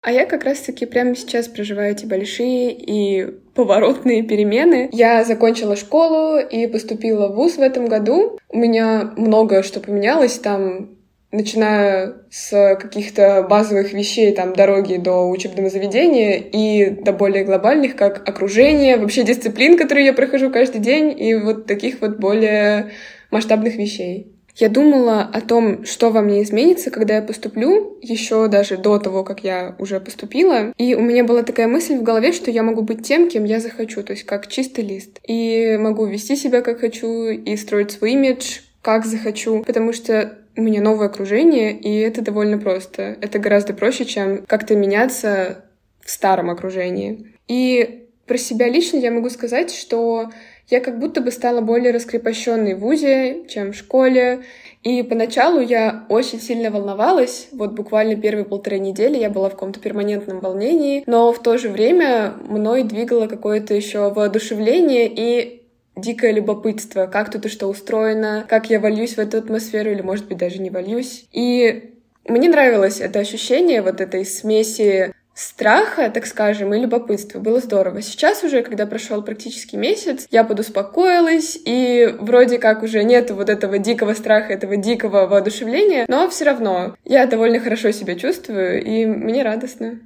А 0.01 0.11
я 0.11 0.25
как 0.25 0.45
раз-таки 0.45 0.85
прямо 0.85 1.15
сейчас 1.15 1.49
проживаю 1.49 1.91
эти 1.91 2.05
большие 2.05 2.71
и 2.71 3.25
поворотные 3.55 4.23
перемены. 4.23 4.87
Я 4.93 5.25
закончила 5.25 5.75
школу 5.75 6.37
и 6.37 6.67
поступила 6.67 7.27
в 7.27 7.35
ВУЗ 7.35 7.57
в 7.57 7.61
этом 7.61 7.87
году. 7.87 8.37
У 8.49 8.57
меня 8.57 9.11
многое 9.17 9.63
что 9.63 9.79
поменялось 9.79 10.39
там 10.39 10.94
начиная 11.35 12.15
с 12.31 12.75
каких-то 12.79 13.45
базовых 13.49 13.93
вещей, 13.93 14.33
там, 14.33 14.53
дороги 14.53 14.95
до 14.95 15.29
учебного 15.29 15.69
заведения 15.69 16.37
и 16.37 16.89
до 16.89 17.13
более 17.13 17.43
глобальных, 17.43 17.95
как 17.95 18.27
окружение, 18.27 18.97
вообще 18.97 19.23
дисциплин, 19.23 19.77
которые 19.77 20.05
я 20.05 20.13
прохожу 20.13 20.49
каждый 20.49 20.81
день, 20.81 21.13
и 21.17 21.35
вот 21.35 21.65
таких 21.65 22.01
вот 22.01 22.17
более 22.17 22.91
масштабных 23.31 23.75
вещей. 23.75 24.31
Я 24.57 24.69
думала 24.69 25.21
о 25.21 25.41
том, 25.41 25.83
что 25.83 26.11
во 26.11 26.21
мне 26.21 26.41
изменится, 26.41 26.89
когда 26.89 27.15
я 27.15 27.21
поступлю, 27.21 27.97
еще 28.01 28.47
даже 28.47 28.77
до 28.77 28.99
того, 28.99 29.25
как 29.25 29.43
я 29.43 29.75
уже 29.79 29.99
поступила. 29.99 30.73
И 30.77 30.95
у 30.95 31.01
меня 31.01 31.25
была 31.25 31.43
такая 31.43 31.67
мысль 31.67 31.95
в 31.95 32.03
голове, 32.03 32.31
что 32.31 32.51
я 32.51 32.63
могу 32.63 32.81
быть 32.81 33.05
тем, 33.05 33.27
кем 33.27 33.43
я 33.43 33.59
захочу, 33.59 34.01
то 34.01 34.13
есть 34.13 34.23
как 34.23 34.47
чистый 34.47 34.85
лист. 34.85 35.19
И 35.27 35.75
могу 35.77 36.05
вести 36.05 36.37
себя 36.37 36.61
как 36.61 36.79
хочу, 36.79 37.27
и 37.27 37.57
строить 37.57 37.91
свой 37.91 38.13
имидж 38.13 38.59
как 38.81 39.05
захочу, 39.05 39.63
потому 39.65 39.91
что 39.91 40.37
у 40.57 40.61
меня 40.61 40.81
новое 40.81 41.07
окружение, 41.07 41.77
и 41.77 41.99
это 41.99 42.21
довольно 42.21 42.57
просто. 42.57 43.17
Это 43.21 43.39
гораздо 43.39 43.73
проще, 43.73 44.05
чем 44.05 44.45
как-то 44.45 44.75
меняться 44.75 45.65
в 46.01 46.09
старом 46.09 46.49
окружении. 46.49 47.33
И 47.47 48.07
про 48.25 48.37
себя 48.37 48.67
лично 48.67 48.97
я 48.97 49.11
могу 49.11 49.29
сказать, 49.29 49.71
что 49.71 50.29
я 50.69 50.79
как 50.79 50.99
будто 50.99 51.21
бы 51.21 51.31
стала 51.31 51.61
более 51.61 51.91
раскрепощенной 51.91 52.73
в 52.73 52.79
ВУЗе, 52.79 53.45
чем 53.47 53.71
в 53.71 53.75
школе. 53.75 54.41
И 54.83 55.03
поначалу 55.03 55.59
я 55.59 56.05
очень 56.09 56.41
сильно 56.41 56.71
волновалась. 56.71 57.49
Вот 57.51 57.73
буквально 57.73 58.15
первые 58.15 58.45
полторы 58.45 58.79
недели 58.79 59.17
я 59.17 59.29
была 59.29 59.49
в 59.49 59.53
каком-то 59.53 59.79
перманентном 59.79 60.39
волнении, 60.39 61.03
но 61.05 61.31
в 61.33 61.41
то 61.41 61.57
же 61.57 61.69
время 61.69 62.33
мной 62.47 62.83
двигало 62.83 63.27
какое-то 63.27 63.73
еще 63.75 64.11
воодушевление 64.11 65.07
и 65.07 65.64
дикое 65.95 66.31
любопытство, 66.31 67.07
как 67.07 67.31
тут 67.31 67.45
и 67.45 67.49
что 67.49 67.67
устроено, 67.67 68.45
как 68.47 68.69
я 68.69 68.79
вольюсь 68.79 69.15
в 69.15 69.19
эту 69.19 69.37
атмосферу 69.37 69.91
или, 69.91 70.01
может 70.01 70.27
быть, 70.27 70.37
даже 70.37 70.59
не 70.59 70.69
вольюсь. 70.69 71.25
И 71.31 71.93
мне 72.27 72.49
нравилось 72.49 72.99
это 72.99 73.19
ощущение 73.19 73.81
вот 73.81 74.01
этой 74.01 74.25
смеси 74.25 75.13
страха, 75.35 76.09
так 76.09 76.25
скажем, 76.25 76.73
и 76.73 76.79
любопытства. 76.79 77.39
Было 77.39 77.59
здорово. 77.59 78.01
Сейчас 78.01 78.43
уже, 78.43 78.63
когда 78.63 78.85
прошел 78.85 79.21
практически 79.21 79.75
месяц, 79.75 80.27
я 80.31 80.43
подуспокоилась, 80.43 81.59
и 81.63 82.15
вроде 82.19 82.57
как 82.57 82.83
уже 82.83 83.03
нет 83.03 83.31
вот 83.31 83.49
этого 83.49 83.77
дикого 83.77 84.13
страха, 84.13 84.53
этого 84.53 84.77
дикого 84.77 85.27
воодушевления, 85.27 86.05
но 86.07 86.29
все 86.29 86.45
равно 86.45 86.95
я 87.03 87.25
довольно 87.27 87.59
хорошо 87.59 87.91
себя 87.91 88.15
чувствую, 88.15 88.83
и 88.83 89.05
мне 89.05 89.43
радостно. 89.43 89.99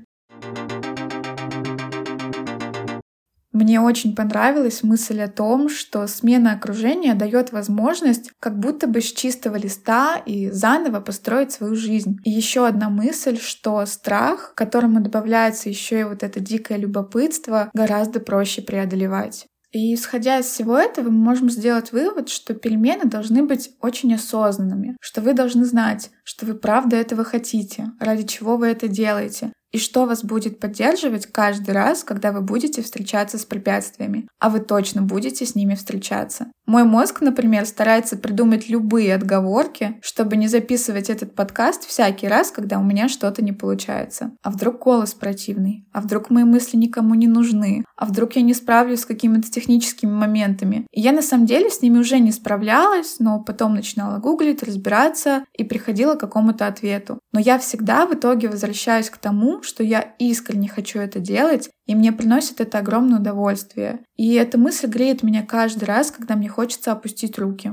Мне 3.60 3.82
очень 3.82 4.16
понравилась 4.16 4.84
мысль 4.84 5.20
о 5.20 5.28
том, 5.28 5.68
что 5.68 6.08
смена 6.08 6.54
окружения 6.54 7.13
дает 7.13 7.51
возможность 7.51 8.32
как 8.39 8.58
будто 8.58 8.88
бы 8.88 9.01
с 9.01 9.12
чистого 9.12 9.58
листа 9.58 10.16
и 10.16 10.50
заново 10.50 11.01
построить 11.01 11.51
свою 11.51 11.75
жизнь. 11.75 12.20
И 12.24 12.30
еще 12.30 12.66
одна 12.66 12.89
мысль, 12.89 13.38
что 13.38 13.86
страх, 13.86 14.54
к 14.54 14.58
которому 14.58 15.01
добавляется 15.01 15.68
еще 15.68 16.00
и 16.00 16.04
вот 16.06 16.24
это 16.24 16.39
дикое 16.39 16.78
любопытство, 16.78 17.70
гораздо 17.74 18.22
проще 18.22 18.62
преодолевать. 18.62 19.46
И 19.74 19.94
исходя 19.94 20.39
из 20.39 20.46
всего 20.46 20.78
этого, 20.78 21.10
мы 21.10 21.22
можем 21.22 21.50
сделать 21.50 21.92
вывод, 21.92 22.30
что 22.30 22.54
перемены 22.54 23.10
должны 23.10 23.44
быть 23.44 23.72
очень 23.82 24.13
осознанными, 24.13 24.96
что 25.01 25.20
вы 25.20 25.34
должны 25.34 25.66
знать, 25.66 26.12
что 26.24 26.46
вы 26.46 26.54
правда 26.54 26.96
этого 26.96 27.25
хотите, 27.25 27.92
ради 28.00 28.25
чего 28.25 28.56
вы 28.56 28.68
это 28.68 28.88
делаете, 28.88 29.51
и 29.71 29.77
что 29.77 30.05
вас 30.05 30.23
будет 30.23 30.59
поддерживать 30.59 31.27
каждый 31.27 31.71
раз, 31.71 32.03
когда 32.03 32.31
вы 32.31 32.41
будете 32.41 32.81
встречаться 32.81 33.38
с 33.38 33.45
препятствиями, 33.45 34.27
а 34.39 34.49
вы 34.49 34.59
точно 34.59 35.01
будете 35.01 35.45
с 35.45 35.55
ними 35.55 35.75
встречаться. 35.75 36.51
Мой 36.69 36.83
мозг, 36.83 37.21
например, 37.21 37.65
старается 37.65 38.15
придумать 38.15 38.69
любые 38.69 39.15
отговорки, 39.15 39.97
чтобы 40.03 40.38
не 40.38 40.47
записывать 40.47 41.09
этот 41.09 41.33
подкаст 41.33 41.88
всякий 41.88 42.27
раз, 42.27 42.51
когда 42.51 42.77
у 42.77 42.83
меня 42.83 43.09
что-то 43.09 43.43
не 43.43 43.51
получается. 43.51 44.33
А 44.43 44.51
вдруг 44.51 44.77
голос 44.77 45.15
противный? 45.15 45.88
А 45.91 45.99
вдруг 45.99 46.29
мои 46.29 46.43
мысли 46.43 46.77
никому 46.77 47.15
не 47.15 47.25
нужны? 47.25 47.83
А 47.97 48.05
вдруг 48.05 48.35
я 48.35 48.43
не 48.43 48.53
справлюсь 48.53 48.99
с 48.99 49.05
какими-то 49.07 49.49
техническими 49.49 50.11
моментами? 50.11 50.85
И 50.91 51.01
я 51.01 51.11
на 51.11 51.23
самом 51.23 51.47
деле 51.47 51.71
с 51.71 51.81
ними 51.81 51.97
уже 51.97 52.19
не 52.19 52.31
справлялась, 52.31 53.15
но 53.17 53.43
потом 53.43 53.73
начинала 53.73 54.19
гуглить, 54.19 54.61
разбираться 54.61 55.45
и 55.57 55.63
приходила 55.63 56.13
к 56.13 56.19
какому-то 56.19 56.67
ответу. 56.67 57.17
Но 57.31 57.39
я 57.39 57.57
всегда 57.57 58.05
в 58.05 58.13
итоге 58.13 58.47
возвращаюсь 58.47 59.09
к 59.09 59.17
тому, 59.17 59.63
что 59.63 59.83
я 59.83 60.01
искренне 60.19 60.69
хочу 60.69 60.99
это 60.99 61.19
делать, 61.19 61.71
и 61.88 61.95
мне 61.95 62.11
приносит 62.11 62.61
это 62.61 62.77
огромное 62.77 63.17
удовольствие. 63.17 64.01
И 64.15 64.35
эта 64.35 64.59
мысль 64.59 64.85
греет 64.85 65.23
меня 65.23 65.43
каждый 65.43 65.85
раз, 65.85 66.11
когда 66.11 66.35
мне 66.35 66.47
хочется 66.47 66.59
опустить 66.92 67.38
руки. 67.39 67.72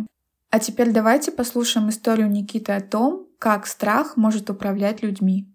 А 0.50 0.59
теперь 0.59 0.93
давайте 0.93 1.33
послушаем 1.33 1.90
историю 1.90 2.31
Никиты 2.31 2.73
о 2.73 2.81
том, 2.81 3.26
как 3.38 3.66
страх 3.66 4.16
может 4.16 4.49
управлять 4.49 5.02
людьми. 5.02 5.47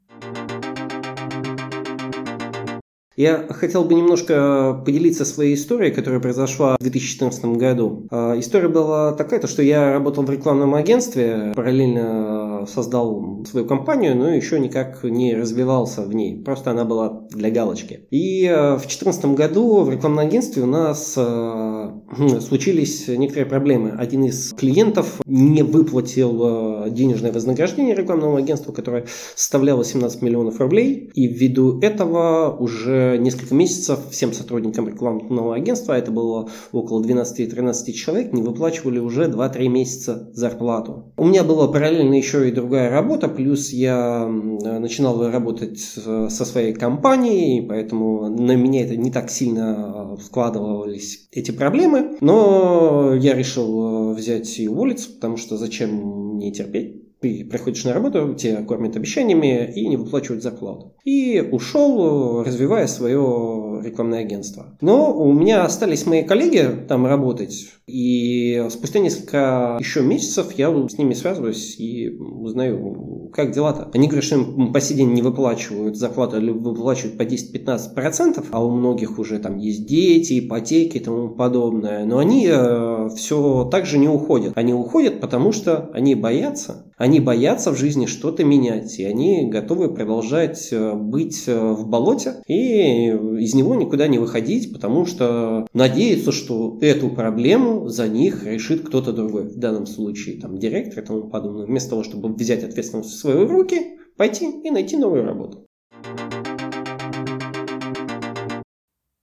Я 3.18 3.46
хотел 3.50 3.84
бы 3.84 3.94
немножко 3.94 4.82
поделиться 4.86 5.26
своей 5.26 5.56
историей, 5.56 5.92
которая 5.92 6.20
произошла 6.20 6.76
в 6.80 6.84
2014 6.84 7.46
году. 7.58 8.08
А, 8.10 8.40
история 8.40 8.68
была 8.68 9.14
такая, 9.14 9.40
то, 9.40 9.48
что 9.48 9.62
я 9.62 9.94
работал 9.94 10.24
в 10.24 10.30
рекламном 10.30 10.74
агентстве, 10.76 11.54
параллельно 11.56 12.51
создал 12.68 13.44
свою 13.50 13.66
компанию, 13.66 14.16
но 14.16 14.30
еще 14.30 14.60
никак 14.60 15.04
не 15.04 15.36
развивался 15.36 16.02
в 16.02 16.14
ней. 16.14 16.42
Просто 16.42 16.72
она 16.72 16.86
была 16.86 17.24
для 17.32 17.50
галочки. 17.50 18.08
И 18.12 18.46
а, 18.48 18.76
в 18.76 18.82
2014 18.82 19.26
году 19.26 19.82
в 19.82 19.92
рекламном 19.92 20.26
агентстве 20.26 20.64
у 20.64 20.68
нас 20.68 21.16
а, 21.18 22.02
случились 22.42 23.08
некоторые 23.08 23.46
проблемы. 23.48 23.92
Один 23.98 24.26
из 24.26 24.54
клиентов 24.54 25.22
не 25.26 25.64
выплатил 25.64 26.90
денежное 26.90 27.32
вознаграждение 27.32 27.96
рекламному 27.96 28.36
агентству, 28.36 28.74
которое 28.74 29.06
составляло 29.36 29.84
17 29.84 30.22
миллионов 30.22 30.60
рублей. 30.60 31.10
И 31.14 31.28
ввиду 31.28 31.80
этого 31.82 32.56
уже 32.58 33.18
несколько 33.20 33.56
месяцев 33.56 34.00
всем 34.12 34.34
сотрудникам 34.34 34.88
рекламного 34.88 35.56
агентства, 35.56 35.94
это 35.94 36.12
было 36.12 36.50
около 36.72 37.04
12-13 37.04 37.92
человек, 37.92 38.34
не 38.34 38.42
выплачивали 38.42 39.00
уже 39.00 39.26
2-3 39.26 39.68
месяца 39.68 40.30
зарплату. 40.34 41.14
У 41.18 41.26
меня 41.26 41.44
была 41.44 41.68
параллельно 41.68 42.16
еще 42.16 42.48
и 42.48 42.51
другая 42.52 42.90
работа, 42.90 43.28
плюс 43.28 43.72
я 43.72 44.28
начинал 44.28 45.30
работать 45.30 45.80
со 45.80 46.30
своей 46.30 46.74
компанией, 46.74 47.62
поэтому 47.62 48.30
на 48.30 48.56
меня 48.56 48.84
это 48.86 48.96
не 48.96 49.12
так 49.12 49.30
сильно 49.30 50.18
складывались 50.24 51.28
эти 51.32 51.52
проблемы, 51.52 52.18
но 52.22 53.14
я 53.16 53.34
решил 53.34 54.14
взять 54.14 54.60
и 54.60 54.68
уволиться, 54.68 55.12
потому 55.14 55.38
что 55.38 55.58
зачем 55.58 56.36
мне 56.36 56.52
терпеть? 56.52 57.02
ты 57.22 57.46
приходишь 57.46 57.86
на 57.86 57.94
работу, 57.94 58.34
тебя 58.34 58.64
кормят 58.64 58.96
обещаниями 58.96 59.72
и 59.74 59.88
не 59.88 59.96
выплачивают 59.96 60.42
зарплату. 60.42 60.96
И 61.06 61.40
ушел, 61.40 62.44
развивая 62.44 62.88
свое 62.88 63.71
рекламное 63.86 64.20
агентство. 64.20 64.78
Но 64.82 65.14
у 65.14 65.34
меня 65.34 65.64
остались 65.64 66.06
мои 66.06 66.24
коллеги 66.24 66.86
там 66.88 67.06
работать, 67.06 67.70
и 67.88 68.66
спустя 68.70 69.00
несколько 69.00 69.78
еще 69.80 70.02
месяцев 70.02 70.54
я 70.58 70.72
с 70.88 70.98
ними 70.98 71.14
связываюсь 71.14 71.78
и 71.80 72.10
узнаю, 72.10 73.30
как 73.34 73.52
дела-то. 73.52 73.90
Они 73.94 74.08
говорят, 74.08 74.24
что 74.24 74.36
им 74.36 74.72
по 74.72 74.80
сей 74.80 74.96
день 74.96 75.12
не 75.12 75.22
выплачивают 75.22 75.98
зарплату 75.98 76.38
или 76.38 76.52
выплачивают 76.52 77.18
по 77.18 77.24
10-15%, 77.24 78.46
а 78.52 78.64
у 78.64 78.72
многих 78.72 79.20
уже 79.20 79.40
там 79.40 79.58
есть 79.58 79.86
дети, 79.86 80.40
ипотеки 80.40 80.98
и 80.98 81.00
тому 81.00 81.30
подобное. 81.30 82.06
Но 82.06 82.18
они 82.18 82.48
э, 82.50 83.10
все 83.16 83.68
так 83.72 83.86
же 83.86 83.98
не 83.98 84.08
уходят. 84.08 84.54
Они 84.56 84.74
уходят, 84.74 85.20
потому 85.20 85.52
что 85.52 85.90
они 85.94 86.16
боятся. 86.16 86.86
Они 86.98 87.20
боятся 87.20 87.72
в 87.72 87.78
жизни 87.78 88.06
что-то 88.06 88.44
менять, 88.44 89.00
и 89.00 89.04
они 89.04 89.50
готовы 89.50 89.94
продолжать 89.94 90.70
э, 90.72 90.94
быть 90.94 91.44
э, 91.48 91.60
в 91.60 91.88
болоте 91.88 92.36
и 92.48 93.10
из 93.10 93.54
него 93.54 93.71
никуда 93.76 94.08
не 94.08 94.20
выходить, 94.20 94.74
потому 94.74 95.06
что 95.06 95.68
надеются, 95.74 96.32
что 96.32 96.78
эту 96.82 97.10
проблему 97.10 97.88
за 97.88 98.08
них 98.08 98.44
решит 98.46 98.88
кто-то 98.88 99.14
другой. 99.14 99.44
В 99.44 99.58
данном 99.58 99.86
случае 99.86 100.40
там 100.40 100.58
директор 100.58 101.04
и 101.04 101.06
тому 101.06 101.30
подобное. 101.30 101.66
Вместо 101.66 101.92
того, 101.92 102.04
чтобы 102.04 102.34
взять 102.34 102.64
ответственность 102.64 103.12
в 103.12 103.18
свои 103.18 103.46
руки, 103.46 103.98
пойти 104.18 104.50
и 104.64 104.72
найти 104.72 104.98
новую 104.98 105.26
работу. 105.26 105.66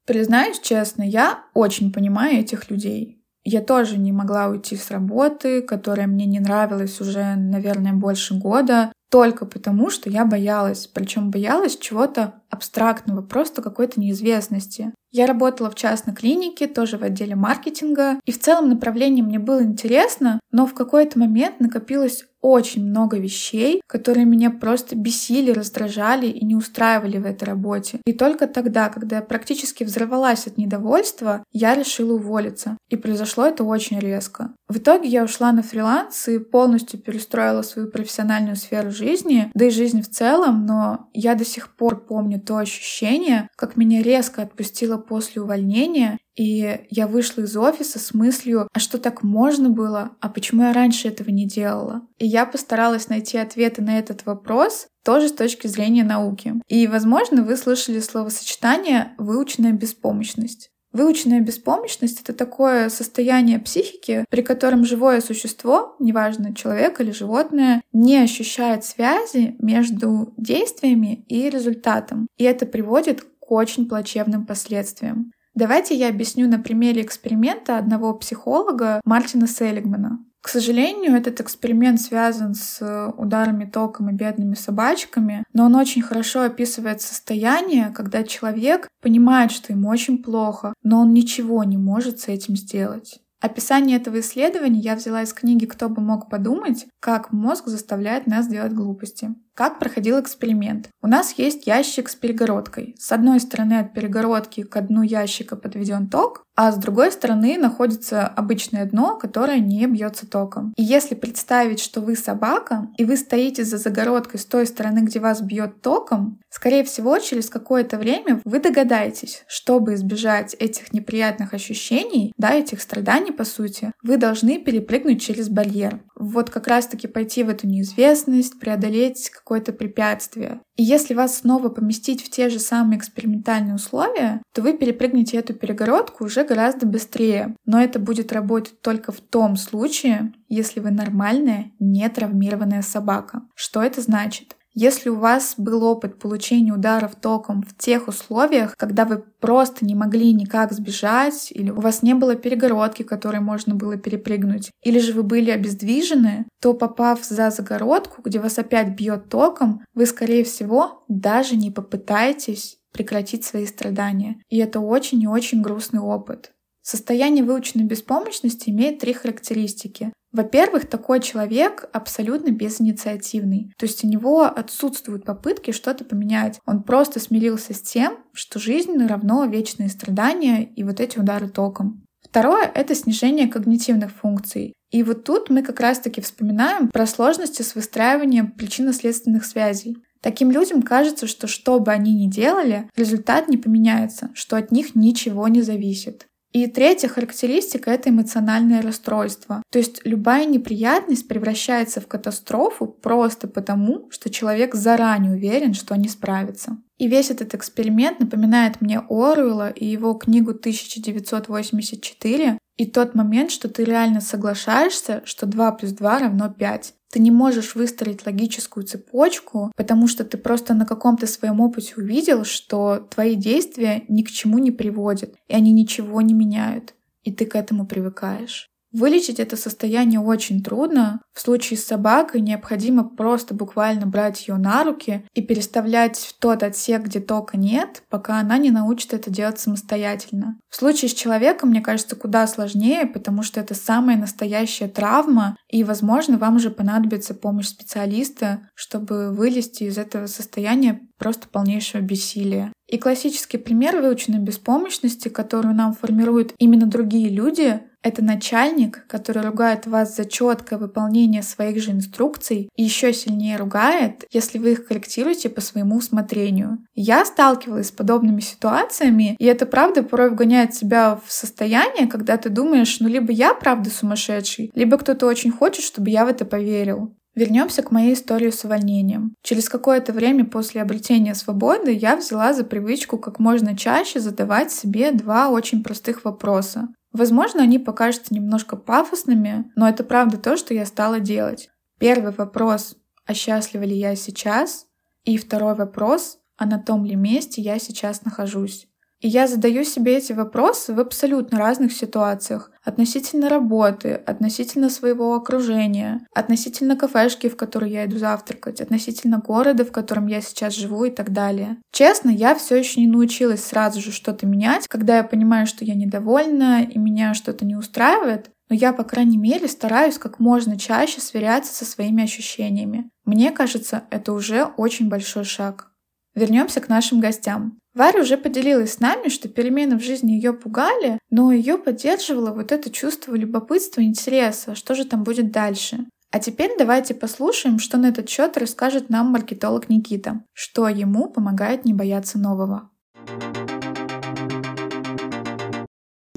Признаюсь 0.06 0.58
честно, 0.60 1.02
я 1.02 1.44
очень 1.52 1.92
понимаю 1.92 2.40
этих 2.40 2.70
людей. 2.70 3.22
Я 3.44 3.60
тоже 3.60 3.98
не 3.98 4.12
могла 4.12 4.48
уйти 4.48 4.76
с 4.76 4.90
работы, 4.90 5.62
которая 5.62 6.06
мне 6.06 6.26
не 6.26 6.40
нравилась 6.40 7.00
уже, 7.00 7.34
наверное, 7.36 7.92
больше 7.92 8.34
года, 8.34 8.92
только 9.10 9.46
потому, 9.46 9.90
что 9.90 10.10
я 10.10 10.24
боялась. 10.24 10.86
Причем 10.86 11.30
боялась 11.30 11.76
чего-то 11.76 12.37
абстрактного, 12.58 13.22
просто 13.22 13.62
какой-то 13.62 14.00
неизвестности. 14.00 14.92
Я 15.10 15.26
работала 15.26 15.70
в 15.70 15.74
частной 15.74 16.14
клинике, 16.14 16.66
тоже 16.66 16.98
в 16.98 17.02
отделе 17.02 17.34
маркетинга, 17.34 18.20
и 18.26 18.32
в 18.32 18.38
целом 18.38 18.68
направление 18.68 19.24
мне 19.24 19.38
было 19.38 19.62
интересно, 19.62 20.38
но 20.50 20.66
в 20.66 20.74
какой-то 20.74 21.18
момент 21.18 21.60
накопилось 21.60 22.24
очень 22.40 22.84
много 22.84 23.18
вещей, 23.18 23.80
которые 23.86 24.24
меня 24.24 24.50
просто 24.50 24.96
бесили, 24.96 25.50
раздражали 25.50 26.26
и 26.26 26.44
не 26.44 26.54
устраивали 26.54 27.18
в 27.18 27.26
этой 27.26 27.44
работе. 27.44 27.98
И 28.06 28.12
только 28.12 28.46
тогда, 28.46 28.90
когда 28.90 29.16
я 29.16 29.22
практически 29.22 29.82
взорвалась 29.82 30.46
от 30.46 30.56
недовольства, 30.56 31.42
я 31.50 31.74
решила 31.74 32.14
уволиться. 32.14 32.76
И 32.88 32.96
произошло 32.96 33.46
это 33.46 33.64
очень 33.64 33.98
резко. 33.98 34.52
В 34.68 34.78
итоге 34.78 35.08
я 35.08 35.24
ушла 35.24 35.50
на 35.50 35.62
фриланс 35.62 36.28
и 36.28 36.38
полностью 36.38 37.00
перестроила 37.00 37.62
свою 37.62 37.90
профессиональную 37.90 38.56
сферу 38.56 38.90
жизни, 38.90 39.50
да 39.54 39.64
и 39.64 39.70
жизнь 39.70 40.02
в 40.02 40.08
целом, 40.08 40.64
но 40.64 41.08
я 41.12 41.34
до 41.34 41.44
сих 41.44 41.74
пор 41.74 42.04
помню 42.04 42.40
то 42.48 42.56
ощущение, 42.56 43.50
как 43.56 43.76
меня 43.76 44.02
резко 44.02 44.40
отпустило 44.40 44.96
после 44.96 45.42
увольнения, 45.42 46.16
и 46.34 46.80
я 46.88 47.06
вышла 47.06 47.42
из 47.42 47.54
офиса 47.58 47.98
с 47.98 48.14
мыслью, 48.14 48.68
а 48.72 48.78
что 48.78 48.96
так 48.96 49.22
можно 49.22 49.68
было, 49.68 50.12
а 50.20 50.30
почему 50.30 50.62
я 50.62 50.72
раньше 50.72 51.08
этого 51.08 51.28
не 51.28 51.46
делала? 51.46 52.00
И 52.16 52.26
я 52.26 52.46
постаралась 52.46 53.10
найти 53.10 53.36
ответы 53.36 53.82
на 53.82 53.98
этот 53.98 54.24
вопрос 54.24 54.86
тоже 55.04 55.28
с 55.28 55.32
точки 55.32 55.66
зрения 55.66 56.04
науки. 56.04 56.54
И, 56.68 56.86
возможно, 56.86 57.42
вы 57.42 57.54
слышали 57.58 58.00
словосочетание 58.00 59.12
«выученная 59.18 59.72
беспомощность». 59.72 60.70
Выученная 60.92 61.40
беспомощность— 61.40 62.20
это 62.22 62.32
такое 62.32 62.88
состояние 62.88 63.58
психики, 63.58 64.24
при 64.30 64.42
котором 64.42 64.84
живое 64.84 65.20
существо, 65.20 65.96
неважно, 65.98 66.54
человек 66.54 67.00
или 67.00 67.10
животное, 67.10 67.82
не 67.92 68.16
ощущает 68.16 68.84
связи 68.84 69.54
между 69.58 70.32
действиями 70.36 71.24
и 71.28 71.50
результатом. 71.50 72.26
И 72.36 72.44
это 72.44 72.64
приводит 72.64 73.22
к 73.22 73.50
очень 73.50 73.88
плачевным 73.88 74.46
последствиям. 74.46 75.32
Давайте 75.54 75.94
я 75.94 76.08
объясню 76.08 76.48
на 76.48 76.58
примере 76.58 77.02
эксперимента 77.02 77.78
одного 77.78 78.14
психолога 78.14 79.00
Мартина 79.04 79.46
Селигмана. 79.46 80.20
К 80.40 80.48
сожалению, 80.48 81.16
этот 81.16 81.40
эксперимент 81.40 82.00
связан 82.00 82.54
с 82.54 83.12
ударами 83.16 83.64
током 83.64 84.08
и 84.08 84.12
бедными 84.12 84.54
собачками, 84.54 85.44
но 85.52 85.66
он 85.66 85.74
очень 85.74 86.00
хорошо 86.00 86.42
описывает 86.42 87.02
состояние, 87.02 87.92
когда 87.94 88.22
человек 88.22 88.88
понимает, 89.02 89.50
что 89.50 89.72
ему 89.72 89.88
очень 89.88 90.22
плохо, 90.22 90.74
но 90.82 91.00
он 91.00 91.12
ничего 91.12 91.64
не 91.64 91.76
может 91.76 92.20
с 92.20 92.28
этим 92.28 92.56
сделать. 92.56 93.20
Описание 93.40 93.96
этого 93.96 94.18
исследования 94.18 94.80
я 94.80 94.96
взяла 94.96 95.22
из 95.22 95.32
книги 95.32 95.64
«Кто 95.64 95.88
бы 95.88 96.02
мог 96.02 96.28
подумать», 96.28 96.86
как 96.98 97.30
мозг 97.32 97.66
заставляет 97.66 98.26
нас 98.26 98.48
делать 98.48 98.72
глупости. 98.72 99.34
Как 99.58 99.80
проходил 99.80 100.20
эксперимент? 100.20 100.88
У 101.02 101.08
нас 101.08 101.34
есть 101.36 101.66
ящик 101.66 102.08
с 102.08 102.14
перегородкой. 102.14 102.94
С 102.96 103.10
одной 103.10 103.40
стороны 103.40 103.80
от 103.80 103.92
перегородки 103.92 104.62
к 104.62 104.80
дну 104.82 105.02
ящика 105.02 105.56
подведен 105.56 106.08
ток, 106.08 106.44
а 106.54 106.72
с 106.72 106.76
другой 106.76 107.12
стороны 107.12 107.56
находится 107.56 108.26
обычное 108.26 108.84
дно, 108.84 109.16
которое 109.16 109.60
не 109.60 109.86
бьется 109.86 110.28
током. 110.28 110.72
И 110.76 110.82
если 110.82 111.14
представить, 111.14 111.78
что 111.78 112.00
вы 112.00 112.16
собака, 112.16 112.88
и 112.96 113.04
вы 113.04 113.16
стоите 113.16 113.64
за 113.64 113.78
загородкой 113.78 114.40
с 114.40 114.44
той 114.44 114.66
стороны, 114.66 115.00
где 115.00 115.20
вас 115.20 115.40
бьет 115.40 115.82
током, 115.82 116.40
скорее 116.50 116.82
всего, 116.82 117.18
через 117.18 117.48
какое-то 117.48 117.96
время 117.96 118.40
вы 118.44 118.58
догадаетесь, 118.60 119.44
чтобы 119.46 119.94
избежать 119.94 120.54
этих 120.58 120.92
неприятных 120.92 121.54
ощущений, 121.54 122.32
да, 122.36 122.54
этих 122.54 122.80
страданий, 122.80 123.32
по 123.32 123.44
сути, 123.44 123.92
вы 124.02 124.16
должны 124.16 124.58
перепрыгнуть 124.58 125.22
через 125.22 125.48
барьер. 125.48 126.02
Вот 126.16 126.50
как 126.50 126.66
раз-таки 126.66 127.06
пойти 127.06 127.44
в 127.44 127.48
эту 127.48 127.68
неизвестность, 127.68 128.58
преодолеть 128.58 129.30
какое-то 129.48 129.72
препятствие. 129.72 130.60
И 130.76 130.82
если 130.82 131.14
вас 131.14 131.38
снова 131.38 131.70
поместить 131.70 132.22
в 132.22 132.28
те 132.28 132.50
же 132.50 132.58
самые 132.58 132.98
экспериментальные 132.98 133.76
условия, 133.76 134.42
то 134.52 134.60
вы 134.60 134.76
перепрыгнете 134.76 135.38
эту 135.38 135.54
перегородку 135.54 136.26
уже 136.26 136.44
гораздо 136.44 136.84
быстрее. 136.84 137.56
Но 137.64 137.80
это 137.80 137.98
будет 137.98 138.30
работать 138.30 138.82
только 138.82 139.10
в 139.10 139.20
том 139.22 139.56
случае, 139.56 140.34
если 140.50 140.80
вы 140.80 140.90
нормальная, 140.90 141.72
не 141.80 142.06
травмированная 142.10 142.82
собака. 142.82 143.40
Что 143.54 143.82
это 143.82 144.02
значит? 144.02 144.57
Если 144.80 145.08
у 145.08 145.16
вас 145.16 145.54
был 145.56 145.82
опыт 145.82 146.20
получения 146.20 146.72
ударов 146.72 147.16
током 147.16 147.64
в 147.64 147.76
тех 147.76 148.06
условиях, 148.06 148.76
когда 148.76 149.04
вы 149.04 149.18
просто 149.40 149.84
не 149.84 149.96
могли 149.96 150.32
никак 150.32 150.72
сбежать, 150.72 151.48
или 151.50 151.70
у 151.70 151.80
вас 151.80 152.04
не 152.04 152.14
было 152.14 152.36
перегородки, 152.36 153.02
которой 153.02 153.40
можно 153.40 153.74
было 153.74 153.96
перепрыгнуть, 153.96 154.70
или 154.84 155.00
же 155.00 155.14
вы 155.14 155.24
были 155.24 155.50
обездвижены, 155.50 156.46
то 156.62 156.74
попав 156.74 157.24
за 157.24 157.50
загородку, 157.50 158.22
где 158.22 158.38
вас 158.38 158.56
опять 158.60 158.90
бьет 158.90 159.28
током, 159.28 159.84
вы, 159.94 160.06
скорее 160.06 160.44
всего, 160.44 161.02
даже 161.08 161.56
не 161.56 161.72
попытаетесь 161.72 162.78
прекратить 162.92 163.44
свои 163.44 163.66
страдания. 163.66 164.36
И 164.48 164.58
это 164.58 164.78
очень 164.78 165.20
и 165.20 165.26
очень 165.26 165.60
грустный 165.60 165.98
опыт. 165.98 166.52
Состояние 166.82 167.42
выученной 167.42 167.84
беспомощности 167.84 168.70
имеет 168.70 169.00
три 169.00 169.12
характеристики. 169.12 170.12
Во-первых, 170.32 170.88
такой 170.88 171.20
человек 171.20 171.88
абсолютно 171.92 172.50
безинициативный. 172.50 173.72
То 173.78 173.86
есть 173.86 174.04
у 174.04 174.08
него 174.08 174.44
отсутствуют 174.44 175.24
попытки 175.24 175.70
что-то 175.70 176.04
поменять. 176.04 176.60
Он 176.66 176.82
просто 176.82 177.18
смирился 177.18 177.72
с 177.72 177.80
тем, 177.80 178.18
что 178.32 178.58
жизнь 178.58 178.96
равно 179.06 179.46
вечные 179.46 179.88
страдания 179.88 180.64
и 180.64 180.84
вот 180.84 181.00
эти 181.00 181.18
удары 181.18 181.48
током. 181.48 182.04
Второе— 182.22 182.70
это 182.74 182.94
снижение 182.94 183.48
когнитивных 183.48 184.10
функций. 184.12 184.74
И 184.90 185.02
вот 185.02 185.24
тут 185.24 185.50
мы 185.50 185.62
как 185.62 185.80
раз-таки 185.80 186.20
вспоминаем 186.20 186.88
про 186.88 187.06
сложности 187.06 187.62
с 187.62 187.74
выстраиванием 187.74 188.52
причинно-следственных 188.52 189.44
связей. 189.44 189.96
Таким 190.20 190.50
людям 190.50 190.82
кажется, 190.82 191.26
что 191.26 191.46
что 191.46 191.78
бы 191.78 191.92
они 191.92 192.14
ни 192.14 192.28
делали, 192.30 192.90
результат 192.96 193.48
не 193.48 193.56
поменяется, 193.56 194.30
что 194.34 194.56
от 194.56 194.72
них 194.72 194.94
ничего 194.94 195.46
не 195.48 195.62
зависит. 195.62 196.26
И 196.52 196.66
третья 196.66 197.08
характеристика— 197.08 197.90
это 197.92 198.08
эмоциональное 198.08 198.80
расстройство. 198.80 199.62
То 199.70 199.78
есть 199.78 200.00
любая 200.04 200.46
неприятность 200.46 201.28
превращается 201.28 202.00
в 202.00 202.06
катастрофу 202.06 202.86
просто 202.86 203.48
потому, 203.48 204.10
что 204.10 204.30
человек 204.30 204.74
заранее 204.74 205.32
уверен, 205.32 205.74
что 205.74 205.94
не 205.96 206.08
справится. 206.08 206.78
И 206.96 207.06
весь 207.06 207.30
этот 207.30 207.54
эксперимент 207.54 208.20
напоминает 208.20 208.80
мне 208.80 208.98
Оруэлла 208.98 209.70
и 209.70 209.84
его 209.84 210.14
книгу 210.14 210.50
1984 210.50 212.58
и 212.78 212.86
тот 212.86 213.14
момент, 213.14 213.50
что 213.50 213.68
ты 213.68 213.84
реально 213.84 214.20
соглашаешься, 214.20 215.20
что 215.24 215.46
2 215.46 215.72
плюс 215.72 215.92
2 215.92 216.18
равно 216.20 216.48
5. 216.48 216.94
Ты 217.10 217.20
не 217.20 217.30
можешь 217.30 217.74
выстроить 217.74 218.26
логическую 218.26 218.84
цепочку, 218.84 219.72
потому 219.76 220.08
что 220.08 220.24
ты 220.24 220.36
просто 220.36 220.74
на 220.74 220.84
каком-то 220.84 221.26
своем 221.26 221.60
опыте 221.60 221.94
увидел, 221.96 222.44
что 222.44 222.98
твои 223.10 223.34
действия 223.34 224.04
ни 224.08 224.22
к 224.22 224.30
чему 224.30 224.58
не 224.58 224.70
приводят, 224.70 225.34
и 225.48 225.54
они 225.54 225.72
ничего 225.72 226.20
не 226.20 226.34
меняют, 226.34 226.94
и 227.22 227.32
ты 227.32 227.46
к 227.46 227.54
этому 227.54 227.86
привыкаешь. 227.86 228.68
Вылечить 228.92 229.38
это 229.38 229.56
состояние 229.56 230.20
очень 230.20 230.62
трудно. 230.62 231.20
В 231.34 231.40
случае 231.40 231.78
с 231.78 231.84
собакой 231.84 232.40
необходимо 232.40 233.04
просто 233.04 233.54
буквально 233.54 234.06
брать 234.06 234.48
ее 234.48 234.56
на 234.56 234.82
руки 234.82 235.26
и 235.34 235.42
переставлять 235.42 236.16
в 236.16 236.38
тот 236.38 236.62
отсек, 236.62 237.04
где 237.04 237.20
тока 237.20 237.58
нет, 237.58 238.02
пока 238.08 238.40
она 238.40 238.56
не 238.56 238.70
научит 238.70 239.12
это 239.12 239.30
делать 239.30 239.60
самостоятельно. 239.60 240.58
В 240.70 240.76
случае 240.76 241.10
с 241.10 241.14
человеком, 241.14 241.68
мне 241.68 241.82
кажется, 241.82 242.16
куда 242.16 242.46
сложнее, 242.46 243.06
потому 243.06 243.42
что 243.42 243.60
это 243.60 243.74
самая 243.74 244.16
настоящая 244.16 244.88
травма, 244.88 245.56
и, 245.68 245.84
возможно, 245.84 246.38
вам 246.38 246.56
уже 246.56 246.70
понадобится 246.70 247.34
помощь 247.34 247.66
специалиста, 247.66 248.68
чтобы 248.74 249.32
вылезти 249.32 249.84
из 249.84 249.98
этого 249.98 250.26
состояния 250.26 251.00
просто 251.18 251.48
полнейшего 251.48 252.00
бессилия. 252.00 252.72
И 252.88 252.96
классический 252.96 253.58
пример 253.58 254.00
выученной 254.00 254.38
беспомощности, 254.38 255.28
которую 255.28 255.74
нам 255.74 255.92
формируют 255.92 256.54
именно 256.58 256.86
другие 256.86 257.28
люди, 257.28 257.82
это 258.08 258.24
начальник, 258.24 259.06
который 259.06 259.42
ругает 259.42 259.86
вас 259.86 260.16
за 260.16 260.24
четкое 260.24 260.78
выполнение 260.78 261.42
своих 261.42 261.82
же 261.82 261.92
инструкций 261.92 262.68
и 262.74 262.82
еще 262.82 263.12
сильнее 263.12 263.56
ругает, 263.56 264.24
если 264.30 264.58
вы 264.58 264.72
их 264.72 264.86
корректируете 264.86 265.48
по 265.48 265.60
своему 265.60 265.96
усмотрению. 265.96 266.78
Я 266.94 267.24
сталкивалась 267.24 267.88
с 267.88 267.92
подобными 267.92 268.40
ситуациями, 268.40 269.36
и 269.38 269.44
это 269.44 269.66
правда 269.66 270.02
порой 270.02 270.30
вгоняет 270.30 270.74
себя 270.74 271.20
в 271.24 271.32
состояние, 271.32 272.06
когда 272.06 272.36
ты 272.36 272.48
думаешь, 272.48 272.98
ну 273.00 273.08
либо 273.08 273.32
я 273.32 273.54
правда 273.54 273.90
сумасшедший, 273.90 274.70
либо 274.74 274.98
кто-то 274.98 275.26
очень 275.26 275.50
хочет, 275.50 275.84
чтобы 275.84 276.10
я 276.10 276.24
в 276.24 276.28
это 276.28 276.44
поверил. 276.44 277.14
Вернемся 277.38 277.84
к 277.84 277.92
моей 277.92 278.14
истории 278.14 278.50
с 278.50 278.64
увольнением. 278.64 279.36
Через 279.44 279.68
какое-то 279.68 280.12
время 280.12 280.44
после 280.44 280.82
обретения 280.82 281.36
свободы 281.36 281.92
я 281.92 282.16
взяла 282.16 282.52
за 282.52 282.64
привычку 282.64 283.16
как 283.16 283.38
можно 283.38 283.76
чаще 283.76 284.18
задавать 284.18 284.72
себе 284.72 285.12
два 285.12 285.48
очень 285.48 285.84
простых 285.84 286.24
вопроса. 286.24 286.88
Возможно, 287.12 287.62
они 287.62 287.78
покажутся 287.78 288.34
немножко 288.34 288.76
пафосными, 288.76 289.70
но 289.76 289.88
это 289.88 290.04
правда 290.04 290.36
то, 290.36 290.56
что 290.56 290.74
я 290.74 290.86
стала 290.86 291.20
делать. 291.20 291.70
Первый 291.98 292.32
вопрос— 292.32 292.96
а 293.26 293.34
счастлива 293.34 293.82
ли 293.82 293.94
я 293.94 294.16
сейчас? 294.16 294.86
И 295.24 295.36
второй 295.36 295.74
вопрос— 295.74 296.38
а 296.56 296.66
на 296.66 296.78
том 296.78 297.04
ли 297.04 297.14
месте 297.14 297.62
я 297.62 297.78
сейчас 297.78 298.24
нахожусь? 298.24 298.87
И 299.20 299.28
я 299.28 299.48
задаю 299.48 299.82
себе 299.84 300.18
эти 300.18 300.32
вопросы 300.32 300.94
в 300.94 301.00
абсолютно 301.00 301.58
разных 301.58 301.92
ситуациях. 301.92 302.70
Относительно 302.84 303.48
работы, 303.48 304.12
относительно 304.12 304.90
своего 304.90 305.34
окружения, 305.34 306.26
относительно 306.34 306.96
кафешки, 306.96 307.48
в 307.48 307.56
которой 307.56 307.90
я 307.90 308.06
иду 308.06 308.18
завтракать, 308.18 308.80
относительно 308.80 309.38
города, 309.38 309.84
в 309.84 309.90
котором 309.90 310.28
я 310.28 310.40
сейчас 310.40 310.74
живу 310.74 311.04
и 311.04 311.10
так 311.10 311.32
далее. 311.32 311.78
Честно, 311.92 312.30
я 312.30 312.54
все 312.54 312.76
еще 312.76 313.00
не 313.00 313.08
научилась 313.08 313.64
сразу 313.64 314.00
же 314.00 314.12
что-то 314.12 314.46
менять, 314.46 314.86
когда 314.86 315.16
я 315.16 315.24
понимаю, 315.24 315.66
что 315.66 315.84
я 315.84 315.94
недовольна 315.94 316.84
и 316.84 316.98
меня 316.98 317.34
что-то 317.34 317.64
не 317.64 317.74
устраивает, 317.74 318.50
но 318.70 318.76
я, 318.76 318.92
по 318.92 319.02
крайней 319.02 319.38
мере, 319.38 319.66
стараюсь 319.66 320.18
как 320.18 320.38
можно 320.38 320.78
чаще 320.78 321.20
сверяться 321.20 321.74
со 321.74 321.84
своими 321.84 322.22
ощущениями. 322.22 323.10
Мне 323.24 323.50
кажется, 323.50 324.04
это 324.10 324.32
уже 324.32 324.64
очень 324.76 325.08
большой 325.08 325.44
шаг. 325.44 325.90
Вернемся 326.34 326.80
к 326.80 326.88
нашим 326.88 327.18
гостям. 327.18 327.78
Варя 327.98 328.20
уже 328.20 328.36
поделилась 328.36 328.92
с 328.92 329.00
нами, 329.00 329.28
что 329.28 329.48
перемены 329.48 329.98
в 329.98 330.04
жизни 330.04 330.30
ее 330.30 330.52
пугали, 330.52 331.18
но 331.30 331.50
ее 331.50 331.76
поддерживало 331.76 332.52
вот 332.52 332.70
это 332.70 332.90
чувство 332.90 333.34
любопытства 333.34 334.00
и 334.00 334.04
интереса, 334.04 334.76
что 334.76 334.94
же 334.94 335.04
там 335.04 335.24
будет 335.24 335.50
дальше. 335.50 336.06
А 336.30 336.38
теперь 336.38 336.70
давайте 336.78 337.12
послушаем, 337.14 337.80
что 337.80 337.96
на 337.96 338.10
этот 338.10 338.28
счет 338.28 338.56
расскажет 338.56 339.10
нам 339.10 339.32
маркетолог 339.32 339.88
Никита, 339.88 340.44
что 340.52 340.86
ему 340.86 341.28
помогает 341.28 341.84
не 341.84 341.92
бояться 341.92 342.38
нового. 342.38 342.88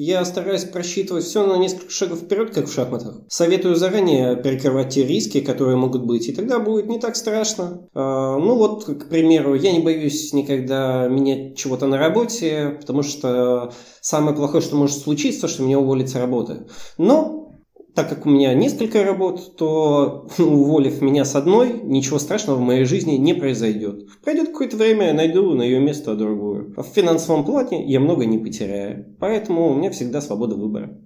Я 0.04 0.24
стараюсь 0.24 0.64
просчитывать 0.64 1.22
все 1.22 1.46
на 1.46 1.56
несколько 1.58 1.92
шагов 1.92 2.18
вперед, 2.18 2.52
как 2.52 2.66
в 2.66 2.74
шахматах. 2.74 3.20
Советую 3.28 3.76
заранее 3.76 4.34
перекрывать 4.34 4.88
те 4.88 5.06
риски, 5.06 5.40
которые 5.40 5.76
могут 5.76 6.06
быть, 6.06 6.28
и 6.28 6.32
тогда 6.32 6.58
будет 6.58 6.88
не 6.88 6.98
так 6.98 7.14
страшно. 7.14 7.86
А, 7.94 8.36
ну 8.36 8.56
вот, 8.56 8.84
к 8.84 9.08
примеру, 9.08 9.54
я 9.54 9.70
не 9.70 9.78
боюсь 9.78 10.32
никогда 10.32 11.06
менять 11.06 11.56
чего-то 11.56 11.86
на 11.86 11.98
работе, 11.98 12.78
потому 12.80 13.04
что 13.04 13.72
самое 14.00 14.34
плохое, 14.34 14.60
что 14.60 14.74
может 14.74 14.98
случиться, 14.98 15.46
что 15.46 15.62
меня 15.62 15.78
уволят 15.78 16.08
с 16.08 16.16
работы. 16.16 16.66
Но 16.98 17.41
так 17.94 18.08
как 18.08 18.26
у 18.26 18.30
меня 18.30 18.54
несколько 18.54 19.04
работ, 19.04 19.56
то 19.56 20.28
уволив 20.38 21.02
меня 21.02 21.24
с 21.24 21.34
одной, 21.34 21.80
ничего 21.82 22.18
страшного 22.18 22.56
в 22.56 22.62
моей 22.62 22.84
жизни 22.84 23.16
не 23.16 23.34
произойдет. 23.34 24.06
Пройдет 24.22 24.48
какое-то 24.48 24.76
время, 24.76 25.08
я 25.08 25.14
найду 25.14 25.52
на 25.54 25.62
ее 25.62 25.80
место 25.80 26.14
другую. 26.14 26.74
В 26.76 26.84
финансовом 26.84 27.44
плане 27.44 27.86
я 27.86 28.00
много 28.00 28.24
не 28.24 28.38
потеряю. 28.38 29.14
Поэтому 29.18 29.70
у 29.70 29.74
меня 29.74 29.90
всегда 29.90 30.20
свобода 30.20 30.56
выбора. 30.56 30.96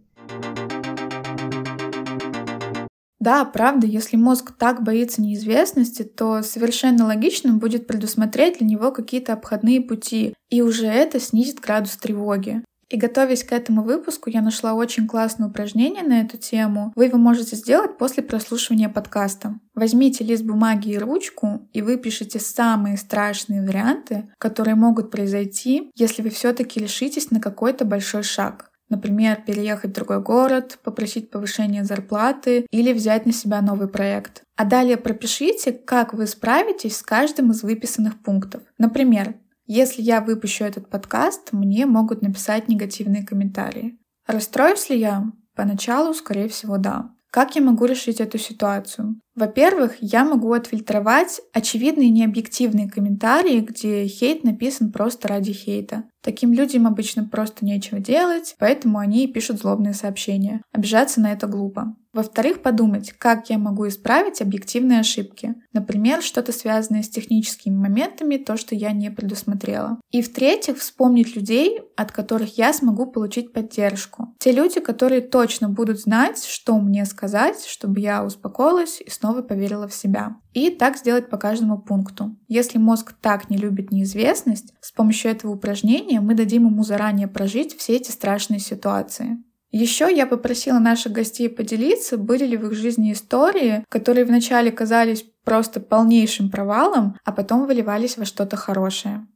Да, 3.18 3.44
правда, 3.44 3.88
если 3.88 4.16
мозг 4.16 4.52
так 4.56 4.84
боится 4.84 5.20
неизвестности, 5.20 6.04
то 6.04 6.42
совершенно 6.42 7.06
логичным 7.06 7.58
будет 7.58 7.88
предусмотреть 7.88 8.58
для 8.58 8.68
него 8.68 8.92
какие-то 8.92 9.32
обходные 9.32 9.80
пути, 9.80 10.34
и 10.48 10.62
уже 10.62 10.86
это 10.86 11.18
снизит 11.18 11.58
градус 11.58 11.96
тревоги. 11.96 12.62
И 12.88 12.96
готовясь 12.96 13.42
к 13.42 13.52
этому 13.52 13.82
выпуску, 13.82 14.30
я 14.30 14.40
нашла 14.40 14.74
очень 14.74 15.08
классное 15.08 15.48
упражнение 15.48 16.04
на 16.04 16.20
эту 16.20 16.38
тему. 16.38 16.92
Вы 16.94 17.06
его 17.06 17.18
можете 17.18 17.56
сделать 17.56 17.98
после 17.98 18.22
прослушивания 18.22 18.88
подкаста. 18.88 19.58
Возьмите 19.74 20.22
лист 20.22 20.44
бумаги 20.44 20.90
и 20.90 20.98
ручку 20.98 21.68
и 21.72 21.82
выпишите 21.82 22.38
самые 22.38 22.96
страшные 22.96 23.62
варианты, 23.62 24.30
которые 24.38 24.76
могут 24.76 25.10
произойти, 25.10 25.90
если 25.96 26.22
вы 26.22 26.30
все-таки 26.30 26.78
решитесь 26.78 27.30
на 27.30 27.40
какой-то 27.40 27.84
большой 27.84 28.22
шаг. 28.22 28.70
Например, 28.88 29.42
переехать 29.44 29.90
в 29.90 29.94
другой 29.94 30.22
город, 30.22 30.78
попросить 30.84 31.30
повышения 31.30 31.82
зарплаты 31.82 32.66
или 32.70 32.92
взять 32.92 33.26
на 33.26 33.32
себя 33.32 33.60
новый 33.60 33.88
проект. 33.88 34.42
А 34.54 34.64
далее 34.64 34.96
пропишите, 34.96 35.72
как 35.72 36.14
вы 36.14 36.26
справитесь 36.26 36.98
с 36.98 37.02
каждым 37.02 37.50
из 37.50 37.64
выписанных 37.64 38.22
пунктов. 38.22 38.62
Например, 38.78 39.34
если 39.66 40.02
я 40.02 40.20
выпущу 40.20 40.64
этот 40.64 40.88
подкаст, 40.88 41.52
мне 41.52 41.86
могут 41.86 42.22
написать 42.22 42.68
негативные 42.68 43.24
комментарии. 43.24 43.98
Расстроюсь 44.26 44.88
ли 44.90 44.98
я? 44.98 45.24
Поначалу, 45.54 46.14
скорее 46.14 46.48
всего, 46.48 46.78
да. 46.78 47.10
Как 47.30 47.56
я 47.56 47.62
могу 47.62 47.84
решить 47.84 48.20
эту 48.20 48.38
ситуацию? 48.38 49.20
Во-первых, 49.36 49.96
я 50.00 50.24
могу 50.24 50.52
отфильтровать 50.54 51.42
очевидные 51.52 52.08
необъективные 52.08 52.88
комментарии, 52.88 53.60
где 53.60 54.06
хейт 54.06 54.44
написан 54.44 54.90
просто 54.90 55.28
ради 55.28 55.52
хейта. 55.52 56.04
Таким 56.22 56.52
людям 56.52 56.88
обычно 56.88 57.22
просто 57.22 57.64
нечего 57.64 58.00
делать, 58.00 58.56
поэтому 58.58 58.98
они 58.98 59.28
пишут 59.28 59.60
злобные 59.60 59.94
сообщения. 59.94 60.62
Обижаться 60.72 61.20
на 61.20 61.32
это 61.32 61.46
глупо. 61.46 61.94
Во-вторых, 62.16 62.62
подумать, 62.62 63.12
как 63.12 63.50
я 63.50 63.58
могу 63.58 63.86
исправить 63.88 64.40
объективные 64.40 65.00
ошибки. 65.00 65.54
Например, 65.74 66.22
что-то 66.22 66.50
связанное 66.50 67.02
с 67.02 67.10
техническими 67.10 67.76
моментами, 67.76 68.38
то, 68.38 68.56
что 68.56 68.74
я 68.74 68.92
не 68.92 69.10
предусмотрела. 69.10 70.00
И 70.10 70.22
в-третьих, 70.22 70.78
вспомнить 70.78 71.36
людей, 71.36 71.78
от 71.94 72.12
которых 72.12 72.56
я 72.56 72.72
смогу 72.72 73.04
получить 73.04 73.52
поддержку. 73.52 74.34
Те 74.38 74.52
люди, 74.52 74.80
которые 74.80 75.20
точно 75.20 75.68
будут 75.68 76.00
знать, 76.00 76.42
что 76.42 76.78
мне 76.80 77.04
сказать, 77.04 77.66
чтобы 77.66 78.00
я 78.00 78.24
успокоилась 78.24 79.02
и 79.04 79.10
снова 79.10 79.25
поверила 79.42 79.88
в 79.88 79.94
себя. 79.94 80.36
И 80.52 80.70
так 80.70 80.96
сделать 80.96 81.28
по 81.28 81.36
каждому 81.36 81.78
пункту. 81.78 82.36
Если 82.48 82.78
мозг 82.78 83.14
так 83.20 83.50
не 83.50 83.56
любит 83.56 83.92
неизвестность, 83.92 84.74
с 84.80 84.92
помощью 84.92 85.30
этого 85.30 85.52
упражнения 85.52 86.20
мы 86.20 86.34
дадим 86.34 86.66
ему 86.66 86.82
заранее 86.82 87.28
прожить 87.28 87.76
все 87.76 87.96
эти 87.96 88.10
страшные 88.10 88.60
ситуации. 88.60 89.38
Еще 89.70 90.08
я 90.14 90.26
попросила 90.26 90.78
наших 90.78 91.12
гостей 91.12 91.48
поделиться, 91.48 92.16
были 92.16 92.46
ли 92.46 92.56
в 92.56 92.66
их 92.66 92.72
жизни 92.72 93.12
истории, 93.12 93.84
которые 93.88 94.24
вначале 94.24 94.70
казались 94.70 95.24
просто 95.44 95.80
полнейшим 95.80 96.50
провалом, 96.50 97.16
а 97.24 97.32
потом 97.32 97.66
выливались 97.66 98.16
во 98.16 98.24
что-то 98.24 98.56
хорошее. 98.56 99.26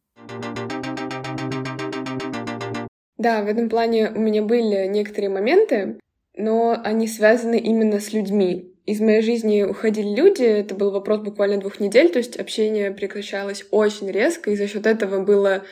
Да, 3.18 3.42
в 3.42 3.48
этом 3.48 3.68
плане 3.68 4.10
у 4.10 4.18
меня 4.18 4.42
были 4.42 4.86
некоторые 4.86 5.28
моменты, 5.28 5.98
но 6.40 6.80
они 6.82 7.06
связаны 7.06 7.58
именно 7.58 8.00
с 8.00 8.12
людьми 8.12 8.70
из 8.86 9.00
моей 9.00 9.22
жизни 9.22 9.62
уходили 9.62 10.14
люди, 10.14 10.42
это 10.42 10.74
был 10.74 10.90
вопрос 10.90 11.20
буквально 11.20 11.58
двух 11.58 11.78
недель, 11.78 12.10
то 12.10 12.18
есть 12.18 12.36
общение 12.36 12.90
прекращалось 12.90 13.64
очень 13.70 14.10
резко, 14.10 14.50
и 14.50 14.56
за 14.56 14.66
счет 14.66 14.86
этого 14.86 15.22
было 15.22 15.62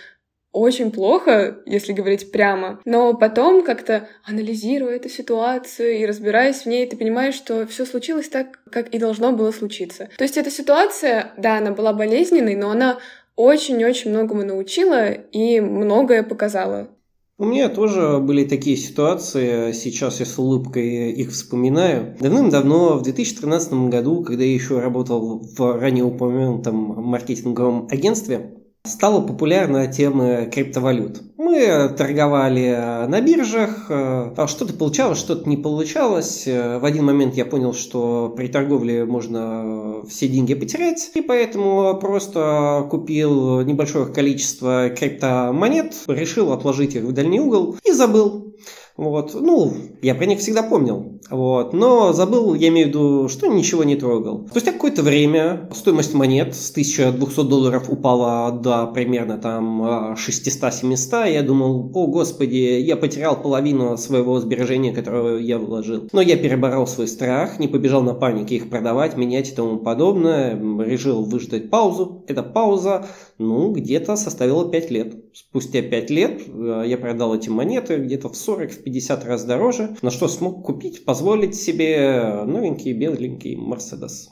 очень 0.52 0.90
плохо, 0.92 1.58
если 1.66 1.92
говорить 1.92 2.30
прямо. 2.30 2.80
Но 2.84 3.14
потом, 3.14 3.64
как-то 3.64 4.08
анализируя 4.24 4.96
эту 4.96 5.08
ситуацию 5.08 5.98
и 5.98 6.06
разбираясь 6.06 6.62
в 6.62 6.66
ней, 6.66 6.86
ты 6.86 6.96
понимаешь, 6.96 7.34
что 7.34 7.66
все 7.66 7.84
случилось 7.84 8.28
так, 8.28 8.60
как 8.70 8.88
и 8.88 8.98
должно 8.98 9.32
было 9.32 9.50
случиться. 9.50 10.08
То 10.16 10.24
есть 10.24 10.36
эта 10.36 10.50
ситуация, 10.50 11.32
да, 11.36 11.58
она 11.58 11.72
была 11.72 11.92
болезненной, 11.92 12.54
но 12.54 12.70
она 12.70 12.98
очень-очень 13.36 14.10
многому 14.10 14.44
научила 14.44 15.10
и 15.10 15.60
многое 15.60 16.22
показала. 16.22 16.88
У 17.40 17.44
меня 17.44 17.68
тоже 17.68 18.18
были 18.18 18.44
такие 18.44 18.76
ситуации, 18.76 19.70
сейчас 19.70 20.18
я 20.18 20.26
с 20.26 20.36
улыбкой 20.40 21.12
их 21.12 21.30
вспоминаю. 21.30 22.16
Давным-давно, 22.18 22.98
в 22.98 23.02
2013 23.02 23.72
году, 23.90 24.24
когда 24.24 24.42
я 24.42 24.52
еще 24.52 24.80
работал 24.80 25.38
в 25.38 25.78
ранее 25.78 26.02
упомянутом 26.02 26.74
маркетинговом 26.74 27.86
агентстве, 27.92 28.58
стала 28.84 29.20
популярна 29.20 29.86
тема 29.86 30.46
криптовалют. 30.46 31.22
Мы 31.36 31.88
торговали 31.96 33.06
на 33.06 33.20
биржах, 33.20 33.86
э, 33.90 34.32
а 34.36 34.46
что-то 34.46 34.74
получалось, 34.74 35.18
что-то 35.18 35.48
не 35.48 35.56
получалось. 35.56 36.44
В 36.46 36.84
один 36.84 37.04
момент 37.04 37.34
я 37.34 37.44
понял, 37.44 37.74
что 37.74 38.32
при 38.36 38.48
торговле 38.48 39.04
можно 39.04 40.02
все 40.08 40.28
деньги 40.28 40.54
потерять, 40.54 41.10
и 41.14 41.20
поэтому 41.20 41.98
просто 42.00 42.86
купил 42.90 43.60
небольшое 43.62 44.06
количество 44.06 44.90
криптомонет, 44.90 45.94
решил 46.06 46.52
отложить 46.52 46.94
их 46.94 47.04
в 47.04 47.12
дальний 47.12 47.40
угол 47.40 47.76
и 47.84 47.92
забыл. 47.92 48.54
Вот. 48.98 49.32
Ну, 49.34 49.72
я 50.02 50.14
про 50.16 50.26
них 50.26 50.40
всегда 50.40 50.64
помнил. 50.64 51.17
Вот. 51.30 51.72
Но 51.72 52.12
забыл, 52.12 52.54
я 52.54 52.68
имею 52.68 52.86
в 52.86 52.88
виду, 52.90 53.28
что 53.28 53.46
ничего 53.46 53.84
не 53.84 53.96
трогал. 53.96 54.46
Спустя 54.50 54.72
какое-то 54.72 55.02
время 55.02 55.68
стоимость 55.72 56.14
монет 56.14 56.54
с 56.54 56.70
1200 56.70 57.48
долларов 57.48 57.88
упала 57.88 58.52
до 58.52 58.86
примерно 58.86 59.38
там 59.38 60.14
600-700. 60.14 61.32
Я 61.32 61.42
думал, 61.42 61.90
о 61.94 62.06
господи, 62.06 62.80
я 62.80 62.96
потерял 62.96 63.40
половину 63.40 63.96
своего 63.96 64.40
сбережения, 64.40 64.92
которое 64.92 65.38
я 65.38 65.58
вложил. 65.58 66.08
Но 66.12 66.20
я 66.20 66.36
переборол 66.36 66.86
свой 66.86 67.08
страх, 67.08 67.58
не 67.58 67.68
побежал 67.68 68.02
на 68.02 68.14
панике 68.14 68.56
их 68.56 68.70
продавать, 68.70 69.16
менять 69.16 69.50
и 69.50 69.54
тому 69.54 69.78
подобное. 69.78 70.58
Решил 70.84 71.24
выждать 71.24 71.70
паузу. 71.70 72.24
Эта 72.26 72.42
пауза, 72.42 73.06
ну, 73.38 73.72
где-то 73.72 74.16
составила 74.16 74.68
5 74.70 74.90
лет. 74.90 75.14
Спустя 75.34 75.82
5 75.82 76.10
лет 76.10 76.42
э, 76.46 76.84
я 76.86 76.98
продал 76.98 77.34
эти 77.34 77.48
монеты 77.48 77.96
где-то 77.96 78.28
в 78.28 78.36
40 78.36 78.70
в 78.72 78.82
50 78.82 79.24
раз 79.24 79.44
дороже, 79.44 79.96
на 80.02 80.10
что 80.10 80.28
смог 80.28 80.64
купить, 80.64 81.04
позволить 81.08 81.54
себе 81.54 82.42
новенький 82.44 82.92
беленький 82.92 83.56
Мерседес. 83.56 84.28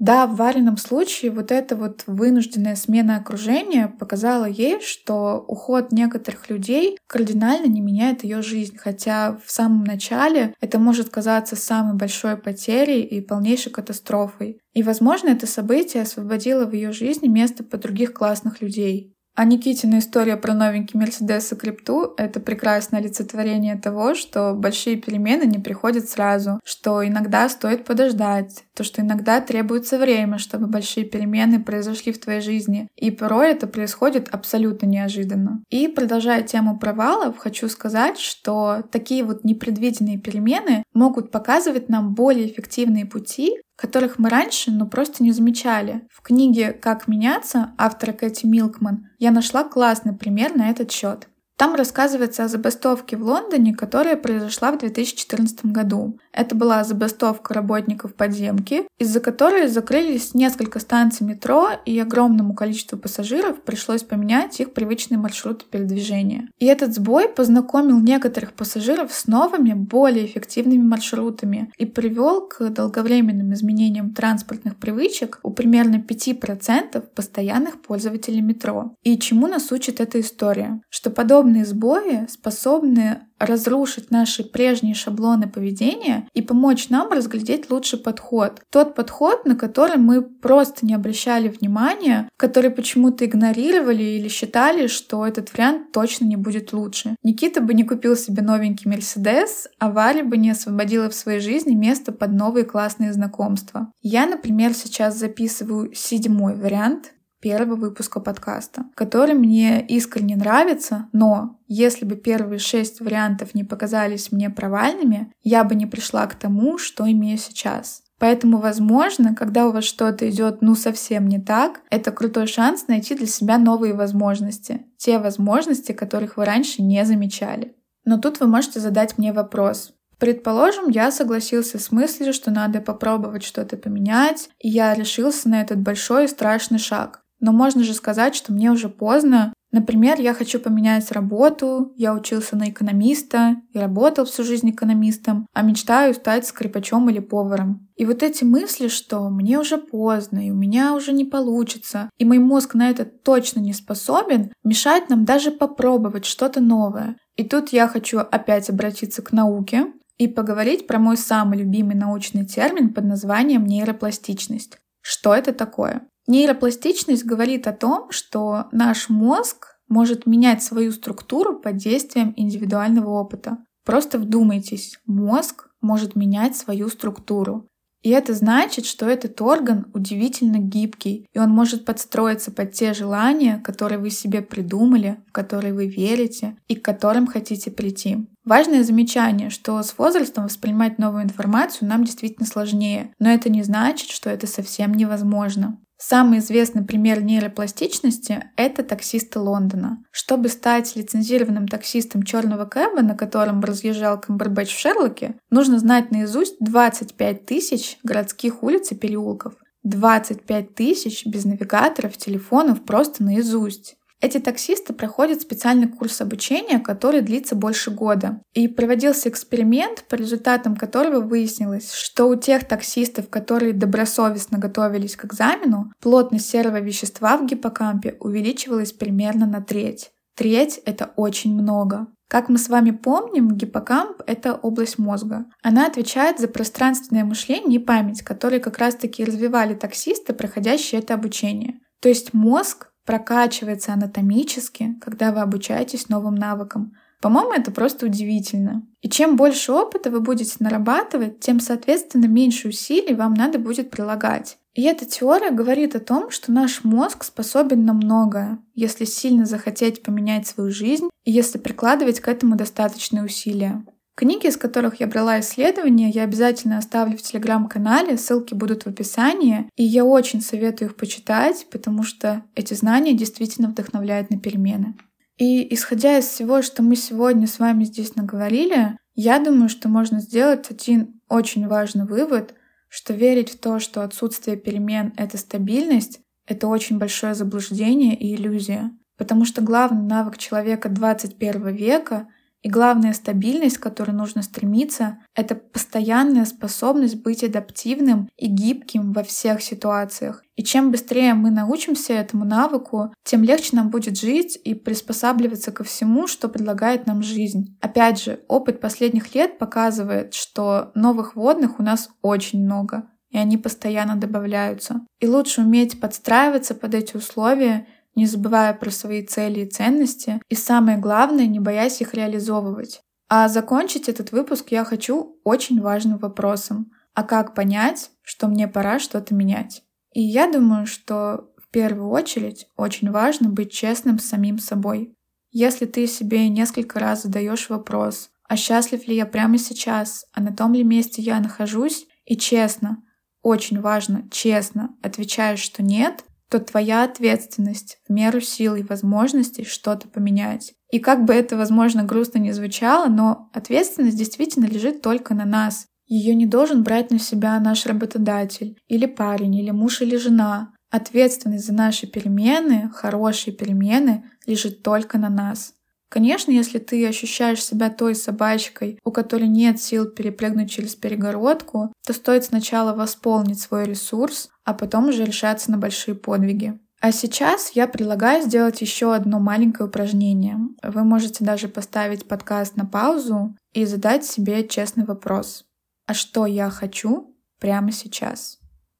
Да, 0.00 0.26
в 0.26 0.34
Варином 0.34 0.76
случае 0.76 1.30
вот 1.30 1.52
эта 1.52 1.76
вот 1.76 2.02
вынужденная 2.08 2.74
смена 2.74 3.18
окружения 3.18 3.86
показала 3.86 4.46
ей, 4.46 4.80
что 4.80 5.44
уход 5.46 5.92
некоторых 5.92 6.50
людей 6.50 6.98
кардинально 7.06 7.66
не 7.66 7.80
меняет 7.80 8.24
ее 8.24 8.42
жизнь, 8.42 8.76
хотя 8.76 9.38
в 9.46 9.48
самом 9.48 9.84
начале 9.84 10.56
это 10.60 10.80
может 10.80 11.10
казаться 11.10 11.54
самой 11.54 11.96
большой 11.96 12.36
потерей 12.36 13.02
и 13.02 13.20
полнейшей 13.20 13.70
катастрофой. 13.70 14.58
И, 14.74 14.82
возможно, 14.82 15.28
это 15.28 15.46
событие 15.46 16.02
освободило 16.02 16.64
в 16.64 16.72
ее 16.72 16.90
жизни 16.90 17.28
место 17.28 17.62
под 17.62 17.82
других 17.82 18.12
классных 18.12 18.60
людей. 18.60 19.14
А 19.34 19.46
Никитина 19.46 19.98
история 19.98 20.36
про 20.36 20.52
новенький 20.52 20.98
Мерседес 20.98 21.52
и 21.52 21.56
крипту— 21.56 22.12
это 22.18 22.38
прекрасное 22.38 23.00
олицетворение 23.00 23.76
того, 23.76 24.14
что 24.14 24.52
большие 24.52 24.96
перемены 24.96 25.44
не 25.44 25.58
приходят 25.58 26.06
сразу, 26.08 26.60
что 26.64 27.06
иногда 27.06 27.48
стоит 27.48 27.86
подождать, 27.86 28.64
то, 28.74 28.84
что 28.84 29.02
иногда 29.02 29.40
требуется 29.40 29.98
время, 29.98 30.38
чтобы 30.38 30.66
большие 30.66 31.04
перемены 31.04 31.62
произошли 31.62 32.12
в 32.12 32.20
твоей 32.20 32.40
жизни. 32.40 32.88
И 32.96 33.10
порой 33.10 33.50
это 33.50 33.66
происходит 33.66 34.28
абсолютно 34.30 34.86
неожиданно. 34.86 35.62
И 35.70 35.88
продолжая 35.88 36.42
тему 36.42 36.78
провалов, 36.78 37.38
хочу 37.38 37.68
сказать, 37.68 38.18
что 38.18 38.82
такие 38.90 39.24
вот 39.24 39.44
непредвиденные 39.44 40.18
перемены 40.18 40.84
могут 40.94 41.30
показывать 41.30 41.88
нам 41.88 42.14
более 42.14 42.46
эффективные 42.46 43.06
пути, 43.06 43.56
которых 43.76 44.18
мы 44.18 44.28
раньше 44.28 44.70
ну 44.70 44.86
просто 44.86 45.22
не 45.22 45.32
замечали. 45.32 46.06
В 46.10 46.22
книге 46.22 46.72
«Как 46.72 47.08
меняться» 47.08 47.72
автора 47.76 48.12
Кэти 48.12 48.46
Милкман 48.46 49.08
я 49.18 49.30
нашла 49.30 49.64
классный 49.64 50.14
пример 50.14 50.54
на 50.54 50.70
этот 50.70 50.90
счет. 50.92 51.28
Там 51.56 51.74
рассказывается 51.74 52.44
о 52.44 52.48
забастовке 52.48 53.16
в 53.16 53.22
Лондоне, 53.22 53.74
которая 53.74 54.16
произошла 54.16 54.72
в 54.72 54.78
2014 54.78 55.66
году. 55.66 56.18
Это 56.32 56.54
была 56.54 56.82
забастовка 56.84 57.54
работников 57.54 58.14
подземки, 58.14 58.84
из-за 58.98 59.20
которой 59.20 59.68
закрылись 59.68 60.34
несколько 60.34 60.80
станций 60.80 61.26
метро, 61.26 61.70
и 61.84 61.98
огромному 61.98 62.54
количеству 62.54 62.98
пассажиров 62.98 63.62
пришлось 63.62 64.02
поменять 64.02 64.58
их 64.60 64.72
привычные 64.72 65.18
маршруты 65.18 65.64
передвижения. 65.70 66.48
И 66.58 66.66
этот 66.66 66.94
сбой 66.94 67.28
познакомил 67.28 68.00
некоторых 68.00 68.54
пассажиров 68.54 69.12
с 69.12 69.26
новыми, 69.26 69.72
более 69.72 70.26
эффективными 70.26 70.82
маршрутами 70.82 71.70
и 71.76 71.86
привел 71.86 72.48
к 72.48 72.70
долговременным 72.70 73.52
изменениям 73.52 74.14
транспортных 74.14 74.76
привычек 74.76 75.40
у 75.42 75.50
примерно 75.50 75.96
5% 75.96 77.00
постоянных 77.14 77.80
пользователей 77.82 78.40
метро. 78.40 78.94
И 79.02 79.18
чему 79.18 79.46
нас 79.46 79.70
учит 79.72 80.00
эта 80.00 80.20
история? 80.20 80.80
Что 80.88 81.10
подобные 81.10 81.64
сбои 81.64 82.26
способны 82.28 83.22
разрушить 83.42 84.10
наши 84.10 84.44
прежние 84.44 84.94
шаблоны 84.94 85.48
поведения 85.48 86.28
и 86.32 86.42
помочь 86.42 86.88
нам 86.88 87.10
разглядеть 87.10 87.70
лучший 87.70 87.98
подход. 87.98 88.62
Тот 88.70 88.94
подход, 88.94 89.44
на 89.44 89.56
который 89.56 89.96
мы 89.96 90.22
просто 90.22 90.86
не 90.86 90.94
обращали 90.94 91.48
внимания, 91.48 92.28
который 92.36 92.70
почему-то 92.70 93.24
игнорировали 93.24 94.02
или 94.02 94.28
считали, 94.28 94.86
что 94.86 95.26
этот 95.26 95.52
вариант 95.52 95.92
точно 95.92 96.24
не 96.24 96.36
будет 96.36 96.72
лучше. 96.72 97.16
Никита 97.22 97.60
бы 97.60 97.74
не 97.74 97.84
купил 97.84 98.16
себе 98.16 98.42
новенький 98.42 98.90
Мерседес, 98.90 99.68
а 99.78 99.90
Валя 99.90 100.24
бы 100.24 100.36
не 100.36 100.50
освободила 100.50 101.08
в 101.08 101.14
своей 101.14 101.40
жизни 101.40 101.74
место 101.74 102.12
под 102.12 102.32
новые 102.32 102.64
классные 102.64 103.12
знакомства. 103.12 103.92
Я, 104.00 104.26
например, 104.26 104.74
сейчас 104.74 105.18
записываю 105.18 105.92
седьмой 105.94 106.54
вариант 106.54 107.12
первого 107.42 107.74
выпуска 107.74 108.20
подкаста, 108.20 108.84
который 108.94 109.34
мне 109.34 109.84
искренне 109.84 110.36
нравится, 110.36 111.08
но 111.12 111.58
если 111.66 112.06
бы 112.06 112.14
первые 112.14 112.60
шесть 112.60 113.00
вариантов 113.00 113.54
не 113.54 113.64
показались 113.64 114.32
мне 114.32 114.48
провальными, 114.48 115.32
я 115.42 115.64
бы 115.64 115.74
не 115.74 115.86
пришла 115.86 116.26
к 116.26 116.36
тому, 116.36 116.78
что 116.78 117.10
имею 117.10 117.36
сейчас. 117.36 118.02
Поэтому, 118.18 118.58
возможно, 118.58 119.34
когда 119.34 119.66
у 119.66 119.72
вас 119.72 119.82
что-то 119.82 120.30
идет 120.30 120.62
ну 120.62 120.76
совсем 120.76 121.26
не 121.26 121.40
так, 121.40 121.80
это 121.90 122.12
крутой 122.12 122.46
шанс 122.46 122.86
найти 122.86 123.16
для 123.16 123.26
себя 123.26 123.58
новые 123.58 123.94
возможности. 123.94 124.86
Те 124.96 125.18
возможности, 125.18 125.90
которых 125.90 126.36
вы 126.36 126.44
раньше 126.44 126.82
не 126.82 127.04
замечали. 127.04 127.74
Но 128.04 128.18
тут 128.18 128.38
вы 128.38 128.46
можете 128.46 128.78
задать 128.78 129.18
мне 129.18 129.32
вопрос. 129.32 129.92
Предположим, 130.22 130.88
я 130.88 131.10
согласился 131.10 131.80
с 131.80 131.90
мыслью, 131.90 132.32
что 132.32 132.52
надо 132.52 132.80
попробовать 132.80 133.42
что-то 133.42 133.76
поменять, 133.76 134.50
и 134.60 134.68
я 134.68 134.94
решился 134.94 135.48
на 135.48 135.60
этот 135.60 135.80
большой 135.80 136.26
и 136.26 136.28
страшный 136.28 136.78
шаг. 136.78 137.21
Но 137.42 137.50
можно 137.50 137.82
же 137.82 137.92
сказать, 137.92 138.36
что 138.36 138.52
мне 138.52 138.70
уже 138.70 138.88
поздно. 138.88 139.52
Например, 139.72 140.20
я 140.20 140.32
хочу 140.32 140.60
поменять 140.60 141.10
работу, 141.10 141.92
я 141.96 142.14
учился 142.14 142.56
на 142.56 142.70
экономиста 142.70 143.56
и 143.72 143.78
работал 143.78 144.26
всю 144.26 144.44
жизнь 144.44 144.70
экономистом, 144.70 145.46
а 145.52 145.62
мечтаю 145.62 146.14
стать 146.14 146.46
скрипачом 146.46 147.10
или 147.10 147.18
поваром. 147.18 147.88
И 147.96 148.06
вот 148.06 148.22
эти 148.22 148.44
мысли, 148.44 148.86
что 148.86 149.28
мне 149.28 149.58
уже 149.58 149.76
поздно, 149.76 150.46
и 150.46 150.50
у 150.50 150.54
меня 150.54 150.94
уже 150.94 151.12
не 151.12 151.24
получится, 151.24 152.10
и 152.16 152.24
мой 152.24 152.38
мозг 152.38 152.74
на 152.74 152.90
это 152.90 153.04
точно 153.06 153.58
не 153.58 153.72
способен, 153.72 154.52
мешает 154.62 155.08
нам 155.08 155.24
даже 155.24 155.50
попробовать 155.50 156.26
что-то 156.26 156.60
новое. 156.60 157.16
И 157.36 157.42
тут 157.42 157.70
я 157.70 157.88
хочу 157.88 158.18
опять 158.18 158.70
обратиться 158.70 159.20
к 159.20 159.32
науке 159.32 159.86
и 160.16 160.28
поговорить 160.28 160.86
про 160.86 161.00
мой 161.00 161.16
самый 161.16 161.58
любимый 161.58 161.96
научный 161.96 162.46
термин 162.46 162.94
под 162.94 163.04
названием 163.04 163.64
нейропластичность. 163.64 164.78
Что 165.00 165.34
это 165.34 165.52
такое? 165.52 166.06
Нейропластичность 166.26 167.24
говорит 167.24 167.66
о 167.66 167.72
том, 167.72 168.10
что 168.10 168.66
наш 168.72 169.08
мозг 169.08 169.78
может 169.88 170.26
менять 170.26 170.62
свою 170.62 170.92
структуру 170.92 171.58
под 171.58 171.76
действием 171.76 172.32
индивидуального 172.36 173.10
опыта. 173.10 173.58
Просто 173.84 174.18
вдумайтесь, 174.18 174.98
мозг 175.06 175.68
может 175.80 176.14
менять 176.14 176.56
свою 176.56 176.88
структуру. 176.88 177.68
И 178.02 178.10
это 178.10 178.34
значит, 178.34 178.84
что 178.84 179.08
этот 179.08 179.40
орган 179.40 179.86
удивительно 179.94 180.58
гибкий, 180.58 181.28
и 181.32 181.38
он 181.38 181.50
может 181.50 181.84
подстроиться 181.84 182.50
под 182.50 182.72
те 182.72 182.94
желания, 182.94 183.58
которые 183.64 183.98
вы 183.98 184.10
себе 184.10 184.42
придумали, 184.42 185.18
в 185.28 185.32
которые 185.32 185.72
вы 185.72 185.86
верите 185.86 186.56
и 186.66 186.74
к 186.74 186.84
которым 186.84 187.28
хотите 187.28 187.70
прийти. 187.70 188.26
Важное 188.44 188.82
замечание, 188.82 189.50
что 189.50 189.80
с 189.80 189.96
возрастом 189.96 190.44
воспринимать 190.44 190.98
новую 190.98 191.22
информацию 191.22 191.88
нам 191.88 192.02
действительно 192.02 192.46
сложнее, 192.46 193.14
но 193.20 193.28
это 193.30 193.48
не 193.50 193.62
значит, 193.62 194.10
что 194.10 194.30
это 194.30 194.48
совсем 194.48 194.94
невозможно. 194.94 195.78
Самый 196.04 196.40
известный 196.40 196.84
пример 196.84 197.22
нейропластичности– 197.22 198.50
это 198.56 198.82
таксисты 198.82 199.38
Лондона. 199.38 200.02
Чтобы 200.10 200.48
стать 200.48 200.96
лицензированным 200.96 201.68
таксистом 201.68 202.24
черного 202.24 202.64
кэба, 202.64 203.02
на 203.02 203.14
котором 203.14 203.60
разъезжал 203.60 204.20
Камбербэтч 204.20 204.74
в 204.74 204.80
Шерлоке, 204.80 205.36
нужно 205.50 205.78
знать 205.78 206.10
наизусть 206.10 206.56
25 206.58 207.46
тысяч 207.46 207.98
городских 208.02 208.64
улиц 208.64 208.90
и 208.90 208.96
переулков. 208.96 209.54
25 209.84 210.74
тысяч 210.74 211.24
без 211.24 211.44
навигаторов, 211.44 212.16
телефонов 212.16 212.84
просто 212.84 213.22
наизусть. 213.22 213.94
Эти 214.22 214.38
таксисты 214.38 214.92
проходят 214.92 215.42
специальный 215.42 215.88
курс 215.88 216.20
обучения, 216.20 216.78
который 216.78 217.22
длится 217.22 217.56
больше 217.56 217.90
года. 217.90 218.40
И 218.54 218.68
проводился 218.68 219.28
эксперимент, 219.28 220.04
по 220.08 220.14
результатам 220.14 220.76
которого 220.76 221.20
выяснилось, 221.20 221.92
что 221.92 222.28
у 222.28 222.36
тех 222.36 222.68
таксистов, 222.68 223.28
которые 223.28 223.72
добросовестно 223.72 224.58
готовились 224.58 225.16
к 225.16 225.24
экзамену, 225.24 225.92
плотность 226.00 226.48
серого 226.48 226.78
вещества 226.80 227.36
в 227.36 227.46
гиппокампе 227.46 228.16
увеличивалась 228.20 228.92
примерно 228.92 229.44
на 229.44 229.60
треть. 229.60 230.12
Треть— 230.36 230.80
это 230.86 231.10
очень 231.16 231.52
много. 231.52 232.06
Как 232.28 232.48
мы 232.48 232.58
с 232.58 232.68
вами 232.68 232.92
помним, 232.92 233.50
гиппокамп— 233.50 234.22
это 234.28 234.54
область 234.54 234.98
мозга. 234.98 235.46
Она 235.64 235.86
отвечает 235.86 236.38
за 236.38 236.46
пространственное 236.46 237.24
мышление 237.24 237.80
и 237.80 237.84
память, 237.84 238.22
которые 238.22 238.60
как 238.60 238.78
раз-таки 238.78 239.24
развивали 239.24 239.74
таксисты, 239.74 240.32
проходящие 240.32 241.00
это 241.00 241.14
обучение. 241.14 241.80
То 242.00 242.08
есть 242.08 242.32
мозг 242.34 242.91
прокачивается 243.04 243.92
анатомически, 243.92 244.94
когда 245.00 245.32
вы 245.32 245.40
обучаетесь 245.40 246.08
новым 246.08 246.34
навыкам. 246.34 246.94
По-моему, 247.20 247.52
это 247.52 247.70
просто 247.70 248.06
удивительно. 248.06 248.82
И 249.00 249.08
чем 249.08 249.36
больше 249.36 249.72
опыта 249.72 250.10
вы 250.10 250.20
будете 250.20 250.56
нарабатывать, 250.58 251.38
тем, 251.38 251.60
соответственно, 251.60 252.26
меньше 252.26 252.68
усилий 252.68 253.14
вам 253.14 253.34
надо 253.34 253.58
будет 253.60 253.90
прилагать. 253.90 254.58
И 254.74 254.82
эта 254.82 255.04
теория 255.04 255.50
говорит 255.50 255.94
о 255.94 256.00
том, 256.00 256.30
что 256.30 256.50
наш 256.50 256.82
мозг 256.82 257.24
способен 257.24 257.84
на 257.84 257.92
многое, 257.92 258.58
если 258.74 259.04
сильно 259.04 259.44
захотеть 259.44 260.02
поменять 260.02 260.46
свою 260.46 260.70
жизнь 260.70 261.10
и 261.24 261.30
если 261.30 261.58
прикладывать 261.58 262.20
к 262.20 262.28
этому 262.28 262.56
достаточные 262.56 263.22
усилия. 263.22 263.84
Книги, 264.14 264.46
из 264.46 264.58
которых 264.58 265.00
я 265.00 265.06
брала 265.06 265.40
исследования, 265.40 266.10
я 266.10 266.24
обязательно 266.24 266.76
оставлю 266.76 267.16
в 267.16 267.22
телеграм-канале, 267.22 268.18
ссылки 268.18 268.52
будут 268.52 268.82
в 268.82 268.86
описании, 268.88 269.70
и 269.74 269.84
я 269.84 270.04
очень 270.04 270.42
советую 270.42 270.90
их 270.90 270.96
почитать, 270.96 271.66
потому 271.70 272.02
что 272.02 272.44
эти 272.54 272.74
знания 272.74 273.14
действительно 273.14 273.68
вдохновляют 273.68 274.28
на 274.28 274.38
перемены. 274.38 274.96
И 275.38 275.72
исходя 275.74 276.18
из 276.18 276.26
всего, 276.26 276.60
что 276.60 276.82
мы 276.82 276.94
сегодня 276.94 277.46
с 277.46 277.58
вами 277.58 277.84
здесь 277.84 278.14
наговорили, 278.14 278.98
я 279.14 279.38
думаю, 279.38 279.70
что 279.70 279.88
можно 279.88 280.20
сделать 280.20 280.70
один 280.70 281.20
очень 281.30 281.66
важный 281.66 282.04
вывод, 282.04 282.54
что 282.88 283.14
верить 283.14 283.50
в 283.50 283.58
то, 283.58 283.78
что 283.78 284.04
отсутствие 284.04 284.58
перемен— 284.58 285.14
это 285.16 285.38
стабильность, 285.38 286.20
это 286.46 286.68
очень 286.68 286.98
большое 286.98 287.34
заблуждение 287.34 288.14
и 288.14 288.34
иллюзия. 288.34 288.90
Потому 289.16 289.46
что 289.46 289.62
главный 289.62 290.02
навык 290.02 290.36
человека 290.36 290.90
21 290.90 291.68
века— 291.74 292.28
И 292.62 292.68
главная 292.68 293.12
стабильность, 293.12 293.78
к 293.78 293.82
которой 293.82 294.12
нужно 294.12 294.42
стремиться, 294.42 295.18
это 295.34 295.56
постоянная 295.56 296.44
способность 296.44 297.22
быть 297.22 297.42
адаптивным 297.42 298.28
и 298.36 298.46
гибким 298.46 299.12
во 299.12 299.24
всех 299.24 299.62
ситуациях. 299.62 300.44
И 300.54 300.62
чем 300.62 300.92
быстрее 300.92 301.34
мы 301.34 301.50
научимся 301.50 302.12
этому 302.12 302.44
навыку, 302.44 303.12
тем 303.24 303.42
легче 303.42 303.74
нам 303.74 303.90
будет 303.90 304.16
жить 304.16 304.58
и 304.62 304.74
приспосабливаться 304.74 305.72
ко 305.72 305.82
всему, 305.82 306.28
что 306.28 306.48
предлагает 306.48 307.06
нам 307.06 307.22
жизнь. 307.22 307.76
Опять 307.80 308.22
же, 308.22 308.40
опыт 308.46 308.80
последних 308.80 309.34
лет 309.34 309.58
показывает, 309.58 310.34
что 310.34 310.92
новых 310.94 311.34
водных 311.34 311.80
у 311.80 311.82
нас 311.82 312.10
очень 312.22 312.64
много, 312.64 313.08
и 313.30 313.38
они 313.38 313.56
постоянно 313.56 314.14
добавляются. 314.14 315.00
И 315.18 315.26
лучше 315.26 315.62
уметь 315.62 316.00
подстраиваться 316.00 316.76
под 316.76 316.94
эти 316.94 317.16
условия 317.16 317.88
не 318.14 318.26
забывая 318.26 318.74
про 318.74 318.90
свои 318.90 319.24
цели 319.24 319.60
и 319.60 319.70
ценности, 319.70 320.40
и 320.48 320.54
самое 320.54 320.98
главное, 320.98 321.46
не 321.46 321.60
боясь 321.60 322.00
их 322.00 322.14
реализовывать. 322.14 323.02
А 323.28 323.48
закончить 323.48 324.08
этот 324.08 324.32
выпуск 324.32 324.66
я 324.70 324.84
хочу 324.84 325.40
очень 325.44 325.80
важным 325.80 326.18
вопросом. 326.18 326.92
А 327.14 327.22
как 327.22 327.54
понять, 327.54 328.10
что 328.22 328.46
мне 328.46 328.68
пора 328.68 328.98
что-то 328.98 329.34
менять? 329.34 329.82
И 330.12 330.20
я 330.20 330.50
думаю, 330.50 330.86
что 330.86 331.50
в 331.56 331.68
первую 331.70 332.10
очередь 332.10 332.66
очень 332.76 333.10
важно 333.10 333.48
быть 333.48 333.72
честным 333.72 334.18
с 334.18 334.26
самим 334.26 334.58
собой. 334.58 335.14
Если 335.50 335.86
ты 335.86 336.06
себе 336.06 336.48
несколько 336.48 336.98
раз 336.98 337.22
задаешь 337.22 337.70
вопрос, 337.70 338.30
а 338.48 338.56
счастлив 338.56 339.06
ли 339.08 339.16
я 339.16 339.24
прямо 339.24 339.56
сейчас, 339.56 340.26
а 340.32 340.42
на 340.42 340.54
том 340.54 340.74
ли 340.74 340.84
месте 340.84 341.22
я 341.22 341.40
нахожусь, 341.40 342.06
и 342.26 342.36
честно, 342.36 343.02
очень 343.42 343.80
важно, 343.80 344.28
честно 344.30 344.94
отвечаешь, 345.02 345.60
что 345.60 345.82
нет, 345.82 346.24
то 346.52 346.60
твоя 346.60 347.04
ответственность 347.04 347.96
в 348.06 348.12
меру 348.12 348.42
сил 348.42 348.74
и 348.74 348.82
возможностей 348.82 349.64
что-то 349.64 350.06
поменять. 350.06 350.74
И 350.90 350.98
как 350.98 351.24
бы 351.24 351.32
это, 351.32 351.56
возможно, 351.56 352.04
грустно 352.04 352.40
не 352.40 352.52
звучало, 352.52 353.06
но 353.06 353.48
ответственность 353.54 354.18
действительно 354.18 354.66
лежит 354.66 355.00
только 355.00 355.32
на 355.32 355.46
нас. 355.46 355.86
Ее 356.06 356.34
не 356.34 356.44
должен 356.44 356.82
брать 356.82 357.10
на 357.10 357.18
себя 357.18 357.58
наш 357.58 357.86
работодатель, 357.86 358.76
или 358.86 359.06
парень, 359.06 359.54
или 359.54 359.70
муж, 359.70 360.02
или 360.02 360.16
жена. 360.16 360.74
Ответственность 360.90 361.64
за 361.64 361.72
наши 361.72 362.06
перемены, 362.06 362.90
хорошие 362.92 363.54
перемены, 363.54 364.26
лежит 364.44 364.82
только 364.82 365.16
на 365.16 365.30
нас. 365.30 365.72
Конечно, 366.12 366.50
если 366.50 366.78
ты 366.78 367.08
ощущаешь 367.08 367.64
себя 367.64 367.88
той 367.88 368.14
собачкой, 368.14 368.98
у 369.02 369.10
которой 369.10 369.48
нет 369.48 369.80
сил 369.80 370.04
перепрыгнуть 370.04 370.70
через 370.70 370.94
перегородку, 370.94 371.90
то 372.06 372.12
стоит 372.12 372.44
сначала 372.44 372.92
восполнить 372.92 373.58
свой 373.58 373.86
ресурс, 373.86 374.50
а 374.62 374.74
потом 374.74 375.08
уже 375.08 375.24
решаться 375.24 375.70
на 375.70 375.78
большие 375.78 376.14
подвиги. 376.14 376.78
А 377.00 377.12
сейчас 377.12 377.70
я 377.70 377.88
предлагаю 377.88 378.42
сделать 378.42 378.82
еще 378.82 379.14
одно 379.14 379.40
маленькое 379.40 379.88
упражнение. 379.88 380.58
Вы 380.82 381.02
можете 381.02 381.46
даже 381.46 381.66
поставить 381.68 382.28
подкаст 382.28 382.76
на 382.76 382.84
паузу 382.84 383.56
и 383.72 383.86
задать 383.86 384.26
себе 384.26 384.68
честный 384.68 385.06
вопрос. 385.06 385.64
А 386.06 386.12
что 386.12 386.44
я 386.44 386.68
хочу 386.68 387.34
прямо 387.58 387.90
сейчас? 387.90 388.58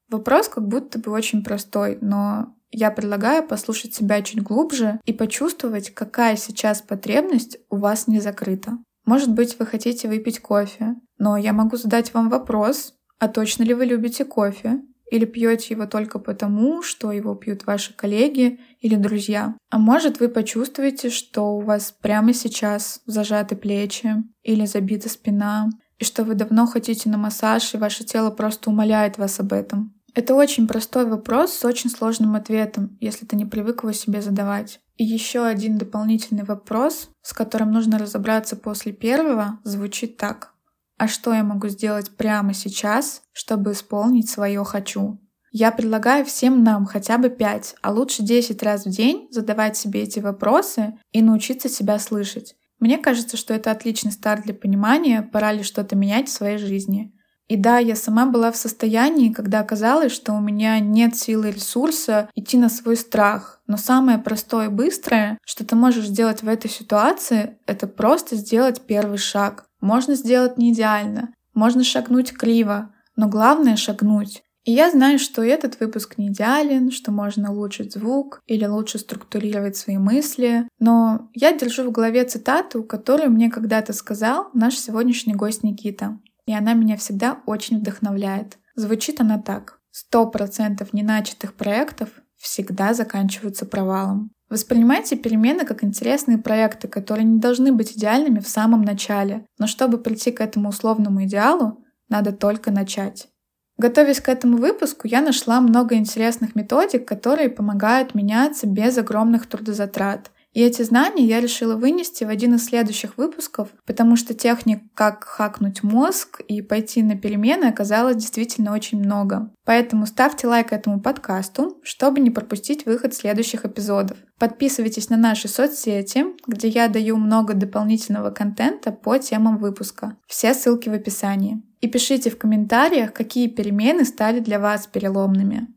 Вопрос 0.09 0.49
как 0.49 0.67
будто 0.67 0.97
бы 0.97 1.11
очень 1.11 1.43
простой, 1.43 1.99
но 2.01 2.55
я 2.73 2.91
предлагаю 2.91 3.47
послушать 3.47 3.93
себя 3.93 4.21
чуть 4.21 4.41
глубже 4.41 4.99
и 5.05 5.13
почувствовать, 5.13 5.91
какая 5.91 6.35
сейчас 6.35 6.81
потребность 6.81 7.57
у 7.69 7.77
вас 7.77 8.07
не 8.07 8.19
закрыта. 8.19 8.79
Может 9.05 9.31
быть, 9.31 9.57
вы 9.59 9.65
хотите 9.65 10.07
выпить 10.07 10.39
кофе, 10.39 10.95
но 11.17 11.37
я 11.37 11.53
могу 11.53 11.77
задать 11.77 12.13
вам 12.13 12.29
вопрос, 12.29 12.95
а 13.19 13.27
точно 13.27 13.63
ли 13.63 13.73
вы 13.73 13.85
любите 13.85 14.25
кофе? 14.25 14.81
Или 15.11 15.25
пьете 15.25 15.75
его 15.75 15.85
только 15.85 16.17
потому, 16.17 16.81
что 16.81 17.11
его 17.11 17.35
пьют 17.35 17.67
ваши 17.67 17.93
коллеги 17.93 18.59
или 18.79 18.95
друзья? 18.95 19.55
А 19.69 19.77
может, 19.77 20.19
вы 20.19 20.27
почувствуете, 20.27 21.11
что 21.11 21.55
у 21.55 21.61
вас 21.61 21.95
прямо 22.01 22.33
сейчас 22.33 23.01
зажаты 23.05 23.55
плечи 23.55 24.15
или 24.41 24.65
забита 24.65 25.09
спина, 25.09 25.69
и 25.99 26.03
что 26.03 26.23
вы 26.23 26.33
давно 26.33 26.65
хотите 26.65 27.09
на 27.09 27.17
массаж, 27.17 27.73
и 27.73 27.77
ваше 27.77 28.03
тело 28.03 28.31
просто 28.31 28.71
умоляет 28.71 29.19
вас 29.19 29.39
об 29.39 29.53
этом. 29.53 29.93
Это 30.15 30.35
очень 30.35 30.67
простой 30.67 31.05
вопрос 31.05 31.53
с 31.53 31.65
очень 31.65 31.89
сложным 31.89 32.35
ответом, 32.35 32.97
если 32.99 33.25
ты 33.25 33.35
не 33.35 33.45
привык 33.45 33.83
его 33.83 33.93
себе 33.93 34.21
задавать. 34.21 34.79
И 34.95 35.03
еще 35.03 35.43
один 35.43 35.77
дополнительный 35.77 36.43
вопрос, 36.43 37.09
с 37.23 37.33
которым 37.33 37.71
нужно 37.71 37.97
разобраться 37.97 38.55
после 38.55 38.91
первого, 38.91 39.59
звучит 39.63 40.17
так. 40.17 40.53
А 40.97 41.07
что 41.07 41.33
я 41.33 41.43
могу 41.43 41.67
сделать 41.67 42.15
прямо 42.15 42.53
сейчас, 42.53 43.23
чтобы 43.31 43.71
исполнить 43.71 44.29
свое 44.29 44.63
«хочу»? 44.63 45.19
Я 45.55 45.71
предлагаю 45.71 46.25
всем 46.25 46.63
нам 46.63 46.85
хотя 46.85 47.17
бы 47.17 47.29
5, 47.29 47.75
а 47.81 47.91
лучше 47.91 48.23
10 48.23 48.61
раз 48.63 48.85
в 48.85 48.89
день 48.89 49.27
задавать 49.31 49.77
себе 49.77 50.01
эти 50.01 50.19
вопросы 50.19 50.97
и 51.11 51.21
научиться 51.21 51.69
себя 51.69 51.99
слышать. 51.99 52.55
Мне 52.79 52.97
кажется, 52.97 53.37
что 53.37 53.53
это 53.53 53.71
отличный 53.71 54.11
старт 54.11 54.43
для 54.45 54.53
понимания, 54.53 55.21
пора 55.21 55.53
ли 55.53 55.63
что-то 55.63 55.95
менять 55.95 56.27
в 56.27 56.31
своей 56.31 56.57
жизни. 56.57 57.12
И 57.47 57.57
да, 57.57 57.77
я 57.77 57.95
сама 57.95 58.25
была 58.25 58.51
в 58.51 58.57
состоянии, 58.57 59.33
когда 59.33 59.59
оказалось, 59.59 60.13
что 60.13 60.33
у 60.33 60.39
меня 60.39 60.79
нет 60.79 61.15
силы 61.15 61.49
и 61.49 61.51
ресурса 61.51 62.29
идти 62.35 62.57
на 62.57 62.69
свой 62.69 62.95
страх. 62.95 63.61
Но 63.67 63.77
самое 63.77 64.17
простое 64.17 64.67
и 64.67 64.71
быстрое, 64.71 65.37
что 65.45 65.65
ты 65.65 65.75
можешь 65.75 66.07
сделать 66.07 66.41
в 66.41 66.47
этой 66.47 66.69
ситуации, 66.69 67.57
это 67.65 67.87
просто 67.87 68.35
сделать 68.35 68.81
первый 68.81 69.17
шаг. 69.17 69.65
Можно 69.81 70.15
сделать 70.15 70.57
не 70.57 70.71
идеально, 70.71 71.33
можно 71.53 71.83
шагнуть 71.83 72.31
криво, 72.31 72.93
но 73.15 73.27
главное 73.27 73.75
шагнуть. 73.75 74.43
И 74.63 74.71
я 74.71 74.89
знаю, 74.89 75.19
что 75.19 75.43
этот 75.43 75.81
выпуск 75.81 76.17
не 76.17 76.29
идеален, 76.29 76.89
что 76.89 77.11
можно 77.11 77.51
улучшить 77.51 77.93
звук 77.93 78.41
или 78.47 78.65
лучше 78.65 78.97
структурировать 78.97 79.75
свои 79.75 79.97
мысли, 79.97 80.69
но 80.79 81.29
я 81.33 81.51
держу 81.51 81.83
в 81.83 81.91
голове 81.91 82.23
цитату, 82.23 82.83
которую 82.83 83.31
мне 83.31 83.51
когда-то 83.51 83.91
сказал 83.91 84.49
наш 84.53 84.75
сегодняшний 84.75 85.33
гость 85.33 85.63
Никита 85.63 86.17
и 86.45 86.53
она 86.53 86.73
меня 86.73 86.97
всегда 86.97 87.41
очень 87.45 87.79
вдохновляет. 87.79 88.57
Звучит 88.75 89.21
она 89.21 89.37
так. 89.37 89.79
Сто 89.91 90.27
процентов 90.27 90.93
неначатых 90.93 91.53
проектов 91.53 92.09
всегда 92.37 92.93
заканчиваются 92.93 93.65
провалом. 93.65 94.31
Воспринимайте 94.49 95.15
перемены 95.15 95.65
как 95.65 95.83
интересные 95.83 96.37
проекты, 96.37 96.87
которые 96.87 97.25
не 97.25 97.39
должны 97.39 97.71
быть 97.71 97.97
идеальными 97.97 98.39
в 98.39 98.47
самом 98.47 98.81
начале, 98.81 99.45
но 99.57 99.67
чтобы 99.67 99.97
прийти 99.97 100.31
к 100.31 100.41
этому 100.41 100.69
условному 100.69 101.23
идеалу, 101.23 101.83
надо 102.09 102.33
только 102.33 102.71
начать. 102.71 103.29
Готовясь 103.77 104.19
к 104.19 104.29
этому 104.29 104.57
выпуску, 104.57 105.07
я 105.07 105.21
нашла 105.21 105.59
много 105.59 105.95
интересных 105.95 106.55
методик, 106.55 107.07
которые 107.07 107.49
помогают 107.49 108.13
меняться 108.13 108.67
без 108.67 108.97
огромных 108.97 109.47
трудозатрат 109.47 110.31
и 110.53 110.61
эти 110.61 110.83
знания 110.83 111.25
я 111.25 111.41
решила 111.41 111.75
вынести 111.75 112.23
в 112.23 112.29
один 112.29 112.55
из 112.55 112.65
следующих 112.65 113.17
выпусков, 113.17 113.69
потому 113.85 114.15
что 114.15 114.33
техник, 114.33 114.83
как 114.93 115.23
хакнуть 115.23 115.81
мозг 115.81 116.41
и 116.47 116.61
пойти 116.61 117.01
на 117.01 117.17
перемены, 117.17 117.65
оказалось 117.65 118.17
действительно 118.17 118.73
очень 118.73 118.99
много. 118.99 119.51
Поэтому 119.65 120.05
ставьте 120.05 120.47
лайк 120.47 120.71
этому 120.71 121.01
подкасту, 121.01 121.79
чтобы 121.83 122.19
не 122.19 122.29
пропустить 122.29 122.85
выход 122.85 123.15
следующих 123.15 123.65
эпизодов. 123.65 124.17
Подписывайтесь 124.37 125.09
на 125.09 125.17
наши 125.17 125.47
соцсети, 125.47 126.25
где 126.45 126.67
я 126.67 126.87
даю 126.87 127.17
много 127.17 127.53
дополнительного 127.53 128.29
контента 128.29 128.91
по 128.91 129.17
темам 129.17 129.57
выпуска. 129.57 130.17
Все 130.27 130.53
ссылки 130.53 130.89
в 130.89 130.93
описании. 130.93 131.63
И 131.81 131.87
пишите 131.87 132.29
в 132.29 132.37
комментариях, 132.37 133.11
какие 133.11 133.47
перемены 133.47 134.05
стали 134.05 134.39
для 134.39 134.59
вас 134.59 134.87
переломными. 134.87 135.67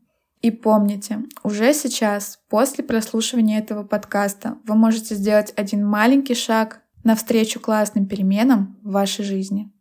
И 0.47 0.51
помните, 0.51 1.23
уже 1.43 1.73
сейчас, 1.73 2.39
после 2.47 2.81
прослушивания 2.81 3.59
этого 3.59 3.83
подкаста, 3.83 4.59
вы 4.63 4.75
можете 4.75 5.13
сделать 5.13 5.51
один 5.57 5.85
маленький 5.85 6.35
шаг 6.35 6.83
навстречу 7.03 7.59
классным 7.59 8.05
переменам 8.05 8.77
в 8.81 8.91
вашей 8.91 9.25
жизни. 9.25 9.73